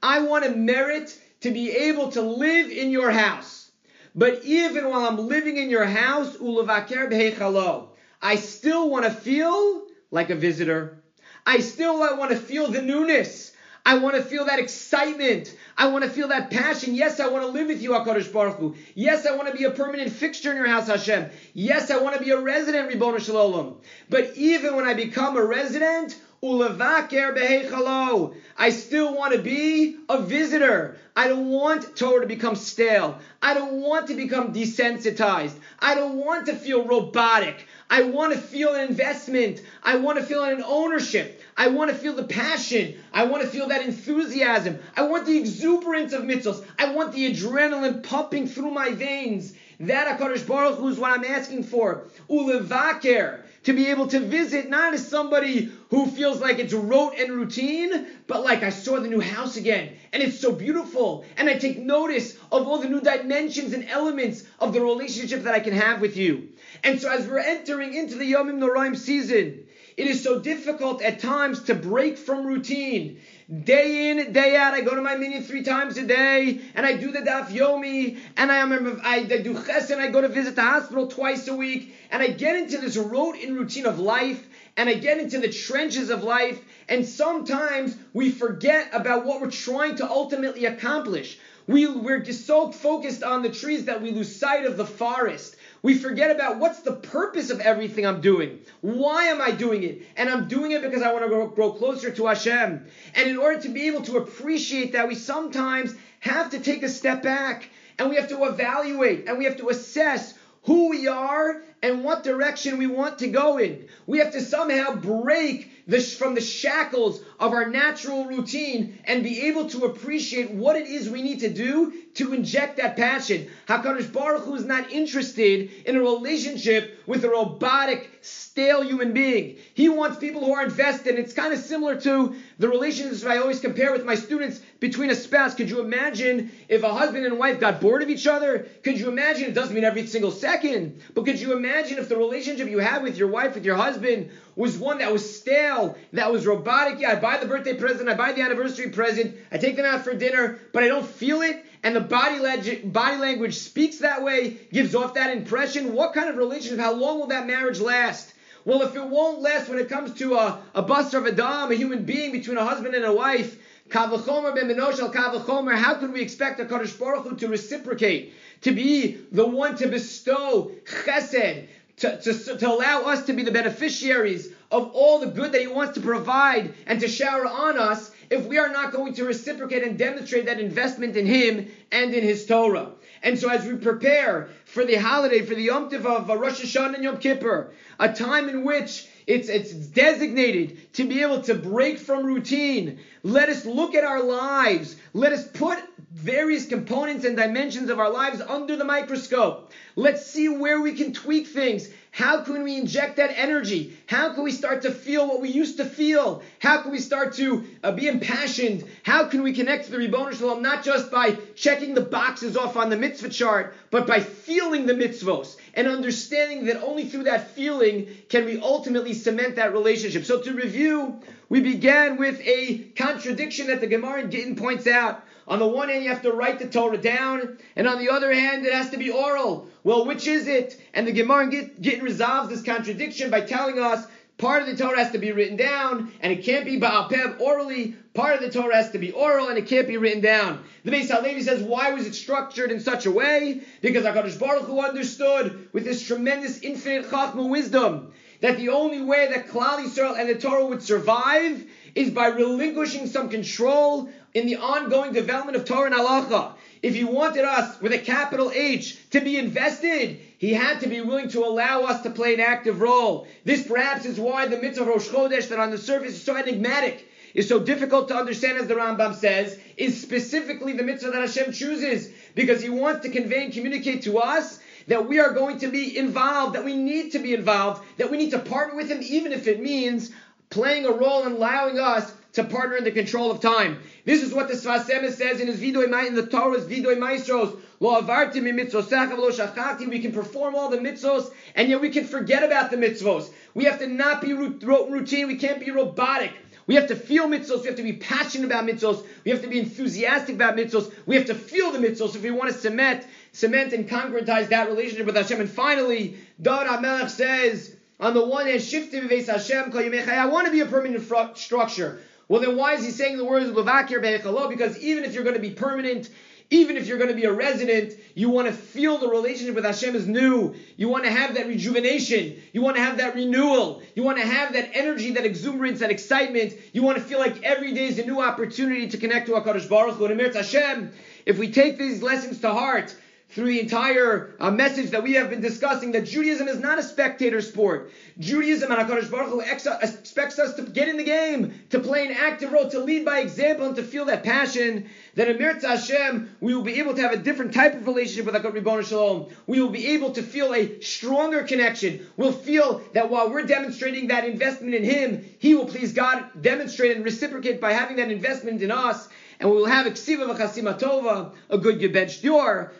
I 0.01 0.19
want 0.21 0.43
to 0.45 0.51
merit 0.51 1.17
to 1.41 1.51
be 1.51 1.71
able 1.71 2.11
to 2.11 2.21
live 2.21 2.69
in 2.69 2.91
your 2.91 3.11
house. 3.11 3.69
But 4.15 4.43
even 4.43 4.89
while 4.89 5.05
I'm 5.05 5.27
living 5.27 5.57
in 5.57 5.69
your 5.69 5.85
house, 5.85 6.35
ulavaker 6.37 7.11
b'heichalo, 7.11 7.89
I 8.21 8.35
still 8.35 8.89
want 8.89 9.05
to 9.05 9.11
feel 9.11 9.83
like 10.11 10.29
a 10.29 10.35
visitor. 10.35 11.03
I 11.45 11.59
still 11.59 11.99
want 11.99 12.31
to 12.31 12.37
feel 12.37 12.69
the 12.69 12.81
newness. 12.81 13.51
I 13.85 13.97
want 13.97 14.15
to 14.15 14.21
feel 14.21 14.45
that 14.45 14.59
excitement. 14.59 15.55
I 15.77 15.87
want 15.87 16.03
to 16.03 16.09
feel 16.09 16.27
that 16.29 16.51
passion. 16.51 16.95
Yes, 16.95 17.19
I 17.19 17.27
want 17.27 17.43
to 17.43 17.51
live 17.51 17.67
with 17.67 17.81
you, 17.81 17.91
HaKadosh 17.91 18.31
Baruch 18.31 18.57
Hu. 18.57 18.75
Yes, 18.95 19.25
I 19.25 19.35
want 19.35 19.47
to 19.47 19.53
be 19.53 19.63
a 19.63 19.71
permanent 19.71 20.11
fixture 20.11 20.51
in 20.51 20.57
your 20.57 20.67
house, 20.67 20.87
Hashem. 20.87 21.29
Yes, 21.53 21.89
I 21.89 21.97
want 21.97 22.15
to 22.15 22.21
be 22.21 22.31
a 22.31 22.39
resident, 22.39 22.89
Ribono 22.89 23.19
Shalom. 23.19 23.77
But 24.09 24.35
even 24.35 24.75
when 24.75 24.85
I 24.85 24.93
become 24.93 25.37
a 25.37 25.43
resident, 25.43 26.17
Ulevaker 26.41 27.35
behechalo. 27.35 28.33
I 28.57 28.69
still 28.69 29.13
want 29.13 29.33
to 29.33 29.39
be 29.39 29.97
a 30.07 30.21
visitor. 30.21 30.95
I 31.15 31.27
don't 31.27 31.49
want 31.49 31.97
Torah 31.97 32.21
to 32.21 32.27
become 32.27 32.55
stale. 32.55 33.19
I 33.41 33.53
don't 33.53 33.81
want 33.81 34.07
to 34.07 34.15
become 34.15 34.53
desensitized. 34.53 35.55
I 35.79 35.95
don't 35.95 36.15
want 36.15 36.45
to 36.45 36.55
feel 36.55 36.85
robotic. 36.85 37.65
I 37.89 38.03
want 38.03 38.31
to 38.31 38.39
feel 38.39 38.73
an 38.73 38.87
investment. 38.87 39.61
I 39.83 39.97
want 39.97 40.17
to 40.17 40.23
feel 40.23 40.43
an 40.43 40.61
ownership. 40.61 41.38
I 41.59 41.67
want 41.67 41.91
to 41.91 41.95
feel 41.95 42.15
the 42.15 42.23
passion. 42.23 42.95
I 43.11 43.25
want 43.25 43.43
to 43.43 43.49
feel 43.49 43.67
that 43.67 43.81
enthusiasm. 43.81 44.79
I 44.95 45.03
want 45.03 45.25
the 45.25 45.37
exuberance 45.37 46.13
of 46.13 46.23
mitzvahs. 46.23 46.65
I 46.79 46.93
want 46.93 47.11
the 47.11 47.29
adrenaline 47.29 48.01
pumping 48.01 48.47
through 48.47 48.71
my 48.71 48.91
veins. 48.91 49.51
That 49.81 50.17
HaKadosh 50.17 50.47
Baruch 50.47 50.77
Hu 50.77 50.87
is 50.87 50.97
what 50.97 51.11
I'm 51.11 51.25
asking 51.25 51.63
for. 51.63 52.05
Ulevaker 52.29 53.41
to 53.63 53.73
be 53.73 53.87
able 53.87 54.07
to 54.07 54.21
visit 54.21 54.69
not 54.69 54.93
as 54.93 55.05
somebody 55.05 55.69
who 55.89 56.05
feels 56.05 56.39
like 56.39 56.59
it's 56.59 56.73
rote 56.73 57.15
and 57.19 57.33
routine, 57.33 58.07
but 58.25 58.41
like 58.41 58.63
I 58.63 58.69
saw 58.69 58.97
the 59.01 59.09
new 59.09 59.19
house 59.19 59.57
again 59.57 59.97
and 60.13 60.23
it's 60.23 60.39
so 60.39 60.53
beautiful 60.53 61.25
and 61.35 61.49
I 61.49 61.55
take 61.55 61.77
notice 61.77 62.37
of 62.53 62.69
all 62.69 62.77
the 62.77 62.87
new 62.87 63.01
dimensions 63.01 63.73
and 63.73 63.83
elements 63.89 64.45
of 64.59 64.71
the 64.71 64.79
relationship 64.79 65.43
that 65.43 65.55
I 65.55 65.59
can 65.59 65.73
have 65.73 65.99
with 65.99 66.15
you. 66.15 66.47
And 66.85 67.01
so 67.01 67.11
as 67.11 67.27
we're 67.27 67.39
entering 67.39 67.95
into 67.95 68.15
the 68.15 68.31
Yomim 68.31 68.59
Noraim 68.59 68.95
season, 68.95 69.65
it 69.99 70.07
is 70.07 70.23
so 70.23 70.39
difficult 70.39 71.01
at 71.01 71.19
times 71.19 71.63
to 71.63 71.75
break 71.75 72.17
from 72.17 72.47
routine. 72.47 73.19
Day 73.65 74.09
in, 74.11 74.31
day 74.31 74.55
out, 74.55 74.73
I 74.73 74.79
go 74.79 74.95
to 74.95 75.01
my 75.01 75.15
minyan 75.15 75.43
three 75.43 75.61
times 75.61 75.97
a 75.97 76.03
day, 76.03 76.61
and 76.73 76.85
I 76.85 76.93
do 76.93 77.11
the 77.11 77.19
daf 77.19 77.47
yomi, 77.47 78.17
and 78.37 78.49
I 78.49 78.61
remember 78.61 78.97
I, 79.03 79.17
I 79.17 79.41
do 79.41 79.53
chesed, 79.55 79.97
I 79.97 80.07
go 80.07 80.21
to 80.21 80.29
visit 80.29 80.55
the 80.55 80.61
hospital 80.61 81.07
twice 81.07 81.49
a 81.49 81.53
week, 81.53 81.93
and 82.11 82.23
I 82.23 82.27
get 82.27 82.55
into 82.55 82.77
this 82.77 82.95
rote 82.95 83.35
in 83.35 83.53
routine 83.53 83.85
of 83.85 83.99
life, 83.99 84.47
and 84.77 84.87
I 84.87 84.93
get 84.93 85.19
into 85.19 85.37
the 85.37 85.49
trenches 85.49 86.09
of 86.09 86.23
life, 86.23 86.61
and 86.87 87.05
sometimes 87.05 87.97
we 88.13 88.29
forget 88.29 88.87
about 88.93 89.25
what 89.25 89.41
we're 89.41 89.51
trying 89.51 89.95
to 89.95 90.09
ultimately 90.09 90.63
accomplish. 90.63 91.37
We, 91.67 91.87
we're 91.87 92.23
so 92.31 92.71
focused 92.71 93.21
on 93.21 93.41
the 93.41 93.49
trees 93.49 93.85
that 93.85 94.01
we 94.01 94.11
lose 94.11 94.33
sight 94.33 94.63
of 94.63 94.77
the 94.77 94.85
forest. 94.85 95.57
We 95.81 95.95
forget 95.95 96.31
about 96.31 96.59
what's 96.59 96.81
the 96.81 96.91
purpose 96.91 97.49
of 97.49 97.61
everything 97.61 98.05
I'm 98.05 98.21
doing. 98.21 98.59
Why 98.81 99.25
am 99.25 99.41
I 99.41 99.51
doing 99.51 99.83
it? 99.83 100.01
And 100.17 100.29
I'm 100.29 100.47
doing 100.47 100.71
it 100.71 100.81
because 100.81 101.01
I 101.01 101.11
want 101.11 101.23
to 101.23 101.29
grow, 101.29 101.47
grow 101.47 101.71
closer 101.71 102.11
to 102.11 102.25
Hashem. 102.27 102.83
And 103.15 103.29
in 103.29 103.37
order 103.37 103.61
to 103.61 103.69
be 103.69 103.87
able 103.87 104.01
to 104.03 104.17
appreciate 104.17 104.91
that, 104.93 105.07
we 105.07 105.15
sometimes 105.15 105.93
have 106.19 106.49
to 106.51 106.59
take 106.59 106.83
a 106.83 106.89
step 106.89 107.23
back 107.23 107.69
and 107.97 108.09
we 108.09 108.17
have 108.17 108.27
to 108.29 108.45
evaluate 108.45 109.27
and 109.27 109.37
we 109.37 109.45
have 109.45 109.57
to 109.57 109.69
assess 109.69 110.33
who 110.63 110.89
we 110.89 111.07
are 111.07 111.61
and 111.81 112.03
what 112.03 112.23
direction 112.23 112.77
we 112.77 112.87
want 112.87 113.19
to 113.19 113.27
go 113.27 113.57
in. 113.57 113.87
We 114.05 114.19
have 114.19 114.31
to 114.33 114.41
somehow 114.41 114.95
break 114.95 115.71
from 116.17 116.35
the 116.35 116.41
shackles 116.41 117.19
of 117.39 117.53
our 117.53 117.67
natural 117.67 118.25
routine 118.25 118.99
and 119.05 119.23
be 119.23 119.47
able 119.47 119.67
to 119.69 119.85
appreciate 119.85 120.51
what 120.51 120.75
it 120.75 120.85
is 120.85 121.09
we 121.09 121.23
need 121.23 121.39
to 121.39 121.49
do 121.49 121.93
to 122.13 122.33
inject 122.33 122.77
that 122.77 122.95
passion. 122.95 123.49
HaKadosh 123.67 124.11
Baruch 124.11 124.43
Hu 124.43 124.55
is 124.55 124.65
not 124.65 124.91
interested 124.91 125.71
in 125.85 125.95
a 125.95 126.01
relationship 126.01 126.99
with 127.07 127.23
a 127.23 127.29
robotic, 127.29 128.19
stale 128.21 128.83
human 128.83 129.13
being. 129.13 129.57
He 129.73 129.89
wants 129.89 130.17
people 130.17 130.45
who 130.45 130.53
are 130.53 130.63
invested. 130.63 131.17
It's 131.17 131.33
kind 131.33 131.53
of 131.53 131.59
similar 131.59 131.95
to 132.01 132.35
the 132.59 132.69
relationships 132.69 133.25
I 133.25 133.37
always 133.37 133.59
compare 133.59 133.91
with 133.91 134.05
my 134.05 134.15
students 134.15 134.59
between 134.79 135.09
a 135.09 135.15
spouse. 135.15 135.55
Could 135.55 135.69
you 135.69 135.79
imagine 135.79 136.51
if 136.67 136.83
a 136.83 136.93
husband 136.93 137.25
and 137.25 137.39
wife 137.39 137.59
got 137.59 137.81
bored 137.81 138.03
of 138.03 138.09
each 138.09 138.27
other? 138.27 138.67
Could 138.83 138.99
you 138.99 139.07
imagine, 139.09 139.45
it 139.45 139.53
doesn't 139.53 139.73
mean 139.73 139.85
every 139.85 140.05
single 140.05 140.31
second, 140.31 141.01
but 141.15 141.25
could 141.25 141.39
you 141.39 141.53
imagine 141.53 141.68
if 141.69 142.09
the 142.09 142.17
relationship 142.17 142.69
you 142.69 142.79
have 142.79 143.03
with 143.03 143.17
your 143.17 143.27
wife, 143.27 143.55
with 143.55 143.65
your 143.65 143.75
husband, 143.75 144.29
was 144.55 144.77
one 144.77 144.99
that 144.99 145.11
was 145.11 145.39
stale, 145.39 145.97
that 146.13 146.31
was 146.31 146.45
robotic? 146.45 146.99
Yeah, 146.99 147.11
I 147.11 147.15
buy 147.15 147.37
the 147.37 147.45
birthday 147.45 147.73
present, 147.73 148.09
I 148.09 148.15
buy 148.15 148.33
the 148.33 148.41
anniversary 148.41 148.89
present, 148.89 149.35
I 149.51 149.57
take 149.57 149.75
them 149.75 149.85
out 149.85 150.03
for 150.03 150.13
dinner, 150.13 150.59
but 150.73 150.83
I 150.83 150.87
don't 150.87 151.05
feel 151.05 151.41
it 151.41 151.65
and 151.83 151.95
the 151.95 152.01
body, 152.01 152.39
leg- 152.39 152.91
body 152.91 153.17
language 153.17 153.55
speaks 153.55 153.99
that 153.99 154.23
way, 154.23 154.57
gives 154.71 154.95
off 154.95 155.13
that 155.13 155.35
impression, 155.35 155.93
what 155.93 156.13
kind 156.13 156.29
of 156.29 156.35
relationship, 156.35 156.79
how 156.79 156.93
long 156.93 157.19
will 157.19 157.27
that 157.27 157.47
marriage 157.47 157.79
last? 157.79 158.33
Well, 158.65 158.81
if 158.81 158.95
it 158.95 159.03
won't 159.03 159.41
last 159.41 159.69
when 159.69 159.79
it 159.79 159.87
comes 159.87 160.13
to 160.15 160.35
a, 160.35 160.61
a 160.75 160.81
buster 160.81 161.17
of 161.17 161.25
a 161.25 161.31
dom, 161.31 161.71
a 161.71 161.75
human 161.75 162.03
being 162.03 162.31
between 162.33 162.57
a 162.57 162.65
husband 162.65 162.95
and 162.95 163.05
a 163.05 163.13
wife, 163.13 163.57
Kavachomer 163.87 164.53
ben 164.53 164.69
Kavachomer, 164.69 165.75
how 165.75 165.95
can 165.95 166.11
we 166.11 166.21
expect 166.21 166.59
a 166.59 166.65
Kadosh 166.65 166.99
Baruch 166.99 167.23
Hu 167.23 167.35
to 167.37 167.47
reciprocate, 167.47 168.33
to 168.61 168.71
be 168.71 169.17
the 169.31 169.45
one 169.45 169.75
to 169.77 169.87
bestow 169.87 170.71
chesed, 170.85 171.67
to, 171.97 172.21
to, 172.21 172.57
to 172.57 172.69
allow 172.69 173.03
us 173.03 173.25
to 173.25 173.33
be 173.33 173.43
the 173.43 173.51
beneficiaries 173.51 174.49
of 174.71 174.91
all 174.93 175.19
the 175.19 175.27
good 175.27 175.51
that 175.51 175.61
He 175.61 175.67
wants 175.67 175.95
to 175.95 176.01
provide 176.01 176.73
and 176.85 176.99
to 176.99 177.07
shower 177.07 177.45
on 177.45 177.77
us 177.77 178.11
if 178.29 178.45
we 178.45 178.57
are 178.57 178.69
not 178.69 178.91
going 178.91 179.13
to 179.15 179.25
reciprocate 179.25 179.83
and 179.83 179.97
demonstrate 179.97 180.45
that 180.45 180.59
investment 180.59 181.15
in 181.17 181.25
Him 181.25 181.67
and 181.91 182.13
in 182.13 182.23
His 182.23 182.45
Torah. 182.45 182.91
And 183.21 183.37
so, 183.37 183.49
as 183.49 183.65
we 183.65 183.75
prepare 183.75 184.49
for 184.65 184.85
the 184.85 184.95
holiday, 184.95 185.41
for 185.41 185.55
the 185.55 185.63
Yom 185.63 185.89
Tov 185.89 186.05
of 186.05 186.29
uh, 186.29 186.37
Rosh 186.37 186.61
Hashanah 186.61 186.95
and 186.95 187.03
Yom 187.03 187.17
Kippur, 187.17 187.71
a 187.99 188.13
time 188.13 188.47
in 188.47 188.63
which 188.63 189.07
it's, 189.27 189.49
it's 189.49 189.73
designated 189.73 190.93
to 190.93 191.05
be 191.05 191.21
able 191.21 191.41
to 191.43 191.55
break 191.55 191.99
from 191.99 192.25
routine. 192.25 192.99
Let 193.23 193.49
us 193.49 193.65
look 193.65 193.93
at 193.93 194.05
our 194.05 194.23
lives. 194.23 194.95
Let 195.13 195.33
us 195.33 195.45
put 195.47 195.79
various 196.11 196.65
components 196.65 197.23
and 197.23 197.37
dimensions 197.37 197.89
of 197.89 197.99
our 197.99 198.09
lives 198.09 198.41
under 198.41 198.75
the 198.75 198.83
microscope. 198.83 199.71
Let's 199.95 200.25
see 200.25 200.49
where 200.49 200.81
we 200.81 200.93
can 200.93 201.13
tweak 201.13 201.47
things. 201.47 201.89
How 202.11 202.41
can 202.41 202.63
we 202.63 202.77
inject 202.77 203.17
that 203.17 203.31
energy? 203.37 203.95
How 204.07 204.33
can 204.33 204.43
we 204.43 204.51
start 204.51 204.81
to 204.81 204.91
feel 204.91 205.27
what 205.27 205.41
we 205.41 205.49
used 205.49 205.77
to 205.77 205.85
feel? 205.85 206.41
How 206.57 206.81
can 206.81 206.91
we 206.91 206.99
start 206.99 207.33
to 207.35 207.63
uh, 207.83 207.91
be 207.91 208.07
impassioned? 208.07 208.83
How 209.03 209.25
can 209.25 209.43
we 209.43 209.53
connect 209.53 209.85
to 209.85 209.91
the 209.91 209.99
Shel 209.99 210.55
Olam 210.55 210.61
not 210.61 210.83
just 210.83 211.11
by 211.11 211.37
checking 211.55 211.93
the 211.93 212.01
boxes 212.01 212.57
off 212.57 212.75
on 212.75 212.89
the 212.89 212.97
mitzvah 212.97 213.29
chart, 213.29 213.75
but 213.91 214.07
by 214.07 214.19
feeling 214.19 214.87
the 214.87 214.93
mitzvos 214.93 215.57
and 215.75 215.87
understanding 215.87 216.65
that 216.65 216.81
only 216.81 217.05
through 217.05 217.25
that 217.25 217.51
feeling 217.51 218.07
can 218.29 218.45
we 218.45 218.59
ultimately 218.59 219.13
cement 219.13 219.57
that 219.57 219.73
relationship. 219.73 220.25
So 220.25 220.41
to 220.41 220.53
review, 220.53 221.21
we 221.49 221.61
began 221.61 222.17
with 222.17 222.41
a 222.41 222.79
contradiction 222.95 223.67
that 223.67 223.81
the 223.81 223.87
Gemara 223.87 224.21
in 224.21 224.31
Gittin 224.31 224.55
points 224.55 224.87
out. 224.87 225.23
On 225.49 225.57
the 225.57 225.67
one 225.67 225.89
hand, 225.89 226.03
you 226.03 226.09
have 226.09 226.21
to 226.21 226.31
write 226.31 226.59
the 226.59 226.67
Torah 226.67 226.97
down, 226.97 227.57
and 227.75 227.87
on 227.87 227.97
the 227.97 228.09
other 228.09 228.31
hand, 228.31 228.67
it 228.67 228.71
has 228.71 228.91
to 228.91 228.97
be 228.97 229.09
oral. 229.09 229.67
Well, 229.83 230.05
which 230.05 230.27
is 230.27 230.45
it? 230.45 230.79
And 230.93 231.07
the 231.07 231.11
Gemara 231.11 231.49
Gittin 231.49 232.03
resolves 232.03 232.49
this 232.49 232.61
contradiction 232.61 233.31
by 233.31 233.41
telling 233.41 233.79
us 233.79 234.05
part 234.37 234.61
of 234.61 234.67
the 234.67 234.77
Torah 234.77 235.03
has 235.03 235.11
to 235.13 235.17
be 235.17 235.31
written 235.31 235.57
down, 235.57 236.11
and 236.21 236.31
it 236.31 236.45
can't 236.45 236.65
be 236.65 236.77
Baal 236.77 237.09
Peh 237.09 237.33
orally. 237.39 237.95
Part 238.13 238.35
of 238.35 238.41
the 238.41 238.51
Torah 238.51 238.75
has 238.75 238.91
to 238.91 238.99
be 238.99 239.11
oral, 239.11 239.47
and 239.47 239.57
it 239.57 239.65
can't 239.65 239.87
be 239.87 239.97
written 239.97 240.21
down. 240.21 240.63
The 240.85 240.91
Beis 240.91 241.09
Halevi 241.09 241.41
says, 241.41 241.63
why 241.63 241.93
was 241.93 242.05
it 242.05 242.13
structured 242.13 242.71
in 242.71 242.79
such 242.79 243.07
a 243.07 243.11
way? 243.11 243.61
Because 243.81 244.05
HaKadosh 244.05 244.39
Baruch 244.39 244.65
Hu 244.65 244.79
understood 244.81 245.69
with 245.73 245.83
this 245.83 246.05
tremendous 246.05 246.61
infinite 246.61 247.07
Chachma 247.07 247.49
wisdom 247.49 248.13
that 248.41 248.57
the 248.57 248.69
only 248.69 249.01
way 249.01 249.27
that 249.27 249.47
Klal 249.47 249.79
Yisrael 249.79 250.17
and 250.17 250.29
the 250.29 250.35
Torah 250.35 250.65
would 250.65 250.81
survive 250.81 251.63
is 251.95 252.11
by 252.11 252.27
relinquishing 252.27 253.07
some 253.07 253.29
control 253.29 254.09
in 254.33 254.45
the 254.45 254.55
ongoing 254.55 255.11
development 255.11 255.57
of 255.57 255.65
Torah 255.65 255.87
and 255.87 255.95
Halacha. 255.95 256.53
If 256.81 256.93
he 256.93 257.03
wanted 257.03 257.43
us 257.43 257.81
with 257.81 257.91
a 257.91 257.97
capital 257.97 258.51
H 258.53 259.09
to 259.09 259.19
be 259.19 259.37
invested, 259.37 260.19
he 260.37 260.53
had 260.53 260.79
to 260.81 260.87
be 260.87 261.01
willing 261.01 261.27
to 261.29 261.43
allow 261.43 261.81
us 261.81 262.03
to 262.03 262.09
play 262.09 262.33
an 262.33 262.39
active 262.39 262.79
role. 262.79 263.27
This 263.43 263.67
perhaps 263.67 264.05
is 264.05 264.19
why 264.19 264.45
the 264.45 264.57
mitzvah 264.57 264.83
of 264.83 264.87
Rosh 264.87 265.09
Chodesh 265.09 265.49
that 265.49 265.59
on 265.59 265.71
the 265.71 265.77
surface 265.77 266.13
is 266.13 266.23
so 266.23 266.37
enigmatic, 266.37 267.05
is 267.33 267.49
so 267.49 267.59
difficult 267.59 268.07
to 268.07 268.15
understand 268.15 268.57
as 268.57 268.67
the 268.67 268.75
Rambam 268.75 269.13
says, 269.13 269.57
is 269.75 270.01
specifically 270.01 270.71
the 270.71 270.83
mitzvah 270.83 271.11
that 271.11 271.21
Hashem 271.21 271.51
chooses 271.51 272.09
because 272.33 272.61
he 272.61 272.69
wants 272.69 273.01
to 273.01 273.09
convey 273.09 273.43
and 273.43 273.53
communicate 273.53 274.03
to 274.03 274.17
us 274.19 274.58
that 274.89 275.07
we 275.07 275.19
are 275.19 275.31
going 275.31 275.59
to 275.59 275.67
be 275.67 275.97
involved, 275.97 276.55
that 276.55 276.65
we 276.65 276.75
need 276.75 277.11
to 277.11 277.19
be 277.19 277.33
involved, 277.33 277.81
that 277.97 278.11
we 278.11 278.17
need 278.17 278.31
to 278.31 278.39
partner 278.39 278.75
with 278.75 278.89
him 278.89 278.99
even 279.01 279.31
if 279.31 279.47
it 279.47 279.61
means 279.61 280.11
playing 280.49 280.85
a 280.85 280.91
role 280.91 281.23
and 281.23 281.35
allowing 281.35 281.79
us 281.79 282.11
to 282.33 282.43
partner 282.43 282.75
in 282.75 282.83
the 282.83 282.91
control 282.91 283.31
of 283.31 283.39
time. 283.39 283.79
This 284.05 284.23
is 284.23 284.33
what 284.33 284.47
the 284.47 284.55
Sfas 284.55 284.89
Emes 284.89 285.13
says 285.13 285.39
in 285.39 285.47
his 285.47 285.59
Vidoy 285.59 286.07
in 286.07 286.15
the 286.15 286.25
Torah's 286.25 286.65
Vidoy 286.65 286.97
Maasros. 286.97 287.59
Lo 287.79 288.01
avarti 288.01 288.41
mi 288.41 288.51
shachati. 288.51 289.87
We 289.87 289.99
can 289.99 290.11
perform 290.11 290.55
all 290.55 290.69
the 290.69 290.77
mitzvos, 290.77 291.31
and 291.55 291.69
yet 291.69 291.81
we 291.81 291.89
can 291.89 292.05
forget 292.05 292.43
about 292.43 292.71
the 292.71 292.77
mitzvos. 292.77 293.31
We 293.53 293.65
have 293.65 293.79
to 293.79 293.87
not 293.87 294.21
be 294.21 294.33
routine. 294.33 295.27
We 295.27 295.35
can't 295.37 295.59
be 295.59 295.71
robotic. 295.71 296.31
We 296.67 296.75
have 296.75 296.87
to 296.89 296.95
feel 296.95 297.27
mitzvos. 297.27 297.61
We 297.61 297.67
have 297.67 297.77
to 297.77 297.83
be 297.83 297.93
passionate 297.93 298.45
about 298.45 298.65
mitzvos. 298.65 299.03
We 299.23 299.31
have 299.31 299.41
to 299.41 299.47
be 299.47 299.57
enthusiastic 299.57 300.35
about 300.35 300.55
mitzvos. 300.55 300.93
We 301.07 301.15
have 301.15 301.25
to 301.25 301.33
feel 301.33 301.71
the 301.71 301.79
mitzvos 301.79 302.15
if 302.15 302.21
we 302.21 302.29
want 302.29 302.53
to 302.53 302.57
cement, 302.59 303.07
cement 303.39 303.73
and 303.73 303.89
concretize 303.89 304.49
that 304.49 304.67
relationship 304.67 305.05
with 305.05 305.15
Hashem. 305.15 305.39
And 305.39 305.49
finally, 305.49 306.17
David 306.41 306.67
HaMelech 306.67 307.09
says, 307.09 307.75
on 307.99 308.13
the 308.13 308.25
one 308.25 308.47
hand, 308.47 308.61
shifting 308.61 309.09
Hashem, 309.09 309.73
I 309.75 310.25
want 310.27 310.45
to 310.45 310.51
be 310.51 310.61
a 310.61 310.65
permanent 310.65 311.37
structure. 311.37 312.01
Well, 312.27 312.41
then 312.41 312.55
why 312.55 312.73
is 312.75 312.85
he 312.85 312.91
saying 312.91 313.17
the 313.17 313.25
words 313.25 313.49
Levakir 313.49 314.01
Be'echalo? 314.01 314.49
Because 314.49 314.77
even 314.77 315.03
if 315.03 315.13
you're 315.13 315.23
going 315.23 315.35
to 315.35 315.41
be 315.41 315.49
permanent, 315.49 316.09
even 316.51 316.77
if 316.77 316.87
you're 316.87 316.97
going 316.97 317.09
to 317.09 317.15
be 317.15 317.25
a 317.25 317.31
resident, 317.31 317.93
you 318.15 318.29
want 318.29 318.47
to 318.47 318.53
feel 318.53 318.97
the 318.97 319.07
relationship 319.07 319.55
with 319.55 319.65
Hashem 319.65 319.95
is 319.95 320.07
new. 320.07 320.55
You 320.77 320.89
want 320.89 321.03
to 321.03 321.11
have 321.11 321.35
that 321.35 321.47
rejuvenation. 321.47 322.41
You 322.53 322.61
want 322.61 322.75
to 322.77 322.81
have 322.81 322.97
that 322.97 323.15
renewal. 323.15 323.83
You 323.95 324.03
want 324.03 324.17
to 324.17 324.25
have 324.25 324.53
that 324.53 324.71
energy, 324.73 325.11
that 325.11 325.25
exuberance, 325.25 325.79
that 325.79 325.91
excitement. 325.91 326.53
You 326.73 326.83
want 326.83 326.97
to 326.97 327.03
feel 327.03 327.19
like 327.19 327.43
every 327.43 327.73
day 327.73 327.87
is 327.87 327.99
a 327.99 328.05
new 328.05 328.21
opportunity 328.21 328.87
to 328.89 328.97
connect 328.97 329.27
to 329.27 329.33
HaKadosh 329.33 329.69
Baruch 329.69 329.95
Hu. 329.95 330.05
And 330.05 330.19
Hashem, 330.19 330.91
if 331.25 331.37
we 331.37 331.51
take 331.51 331.77
these 331.77 332.01
lessons 332.01 332.39
to 332.41 332.51
heart, 332.51 332.95
through 333.29 333.45
the 333.45 333.59
entire 333.59 334.33
uh, 334.39 334.49
message 334.49 334.89
that 334.89 335.03
we 335.03 335.13
have 335.13 335.29
been 335.29 335.41
discussing 335.41 335.91
that 335.91 336.05
Judaism 336.05 336.47
is 336.47 336.59
not 336.59 336.79
a 336.79 336.83
spectator 336.83 337.41
sport. 337.41 337.91
Judaism 338.17 338.71
and 338.71 338.81
HaKadosh 338.81 339.11
Baruch 339.11 339.29
Hu 339.29 339.39
expects 339.41 340.39
us 340.39 340.55
to 340.55 340.63
get 340.63 340.87
in 340.87 340.97
the 340.97 341.03
game, 341.03 341.53
to 341.69 341.79
play 341.79 342.07
an 342.07 342.11
active 342.11 342.51
role, 342.51 342.67
to 342.69 342.79
lead 342.79 343.05
by 343.05 343.19
example, 343.19 343.67
and 343.67 343.75
to 343.75 343.83
feel 343.83 344.05
that 344.05 344.23
passion. 344.23 344.89
That 345.13 345.29
in 345.29 345.37
Mirza 345.37 345.67
Hashem, 345.67 346.37
we 346.41 346.55
will 346.55 346.63
be 346.63 346.79
able 346.79 346.95
to 346.95 347.01
have 347.01 347.11
a 347.11 347.17
different 347.17 347.53
type 347.53 347.75
of 347.75 347.85
relationship 347.85 348.25
with 348.25 348.33
HaKadosh 348.33 348.63
Baruch 348.63 348.87
Shalom. 348.87 349.27
We 349.45 349.61
will 349.61 349.69
be 349.69 349.87
able 349.89 350.11
to 350.13 350.23
feel 350.23 350.55
a 350.55 350.79
stronger 350.81 351.43
connection. 351.43 352.07
We'll 352.17 352.31
feel 352.31 352.81
that 352.93 353.11
while 353.11 353.29
we're 353.29 353.45
demonstrating 353.45 354.07
that 354.07 354.25
investment 354.25 354.73
in 354.73 354.83
Him, 354.83 355.23
He 355.37 355.53
will 355.53 355.65
please 355.65 355.93
God 355.93 356.41
demonstrate 356.41 356.95
and 356.95 357.05
reciprocate 357.05 357.61
by 357.61 357.73
having 357.73 357.97
that 357.97 358.09
investment 358.09 358.63
in 358.63 358.71
us 358.71 359.07
and 359.39 359.49
we 359.49 359.55
will 359.55 359.65
have 359.65 359.87
a 359.87 359.91
ksiva 359.91 360.79
tova, 360.79 361.31
a 361.49 361.57
good 361.57 361.79
gebench 361.79 362.21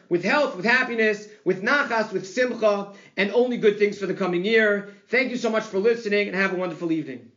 with 0.09 0.23
health, 0.23 0.55
with 0.55 0.65
happiness, 0.65 1.27
with 1.45 1.63
nachas, 1.63 2.11
with 2.11 2.27
simcha, 2.27 2.91
and 3.15 3.31
only 3.31 3.57
good 3.57 3.79
things 3.79 3.97
for 3.97 4.07
the 4.07 4.13
coming 4.13 4.43
year. 4.43 4.89
Thank 5.07 5.31
you 5.31 5.37
so 5.37 5.49
much 5.49 5.63
for 5.63 5.79
listening, 5.79 6.27
and 6.27 6.35
have 6.35 6.53
a 6.53 6.57
wonderful 6.57 6.91
evening. 6.91 7.31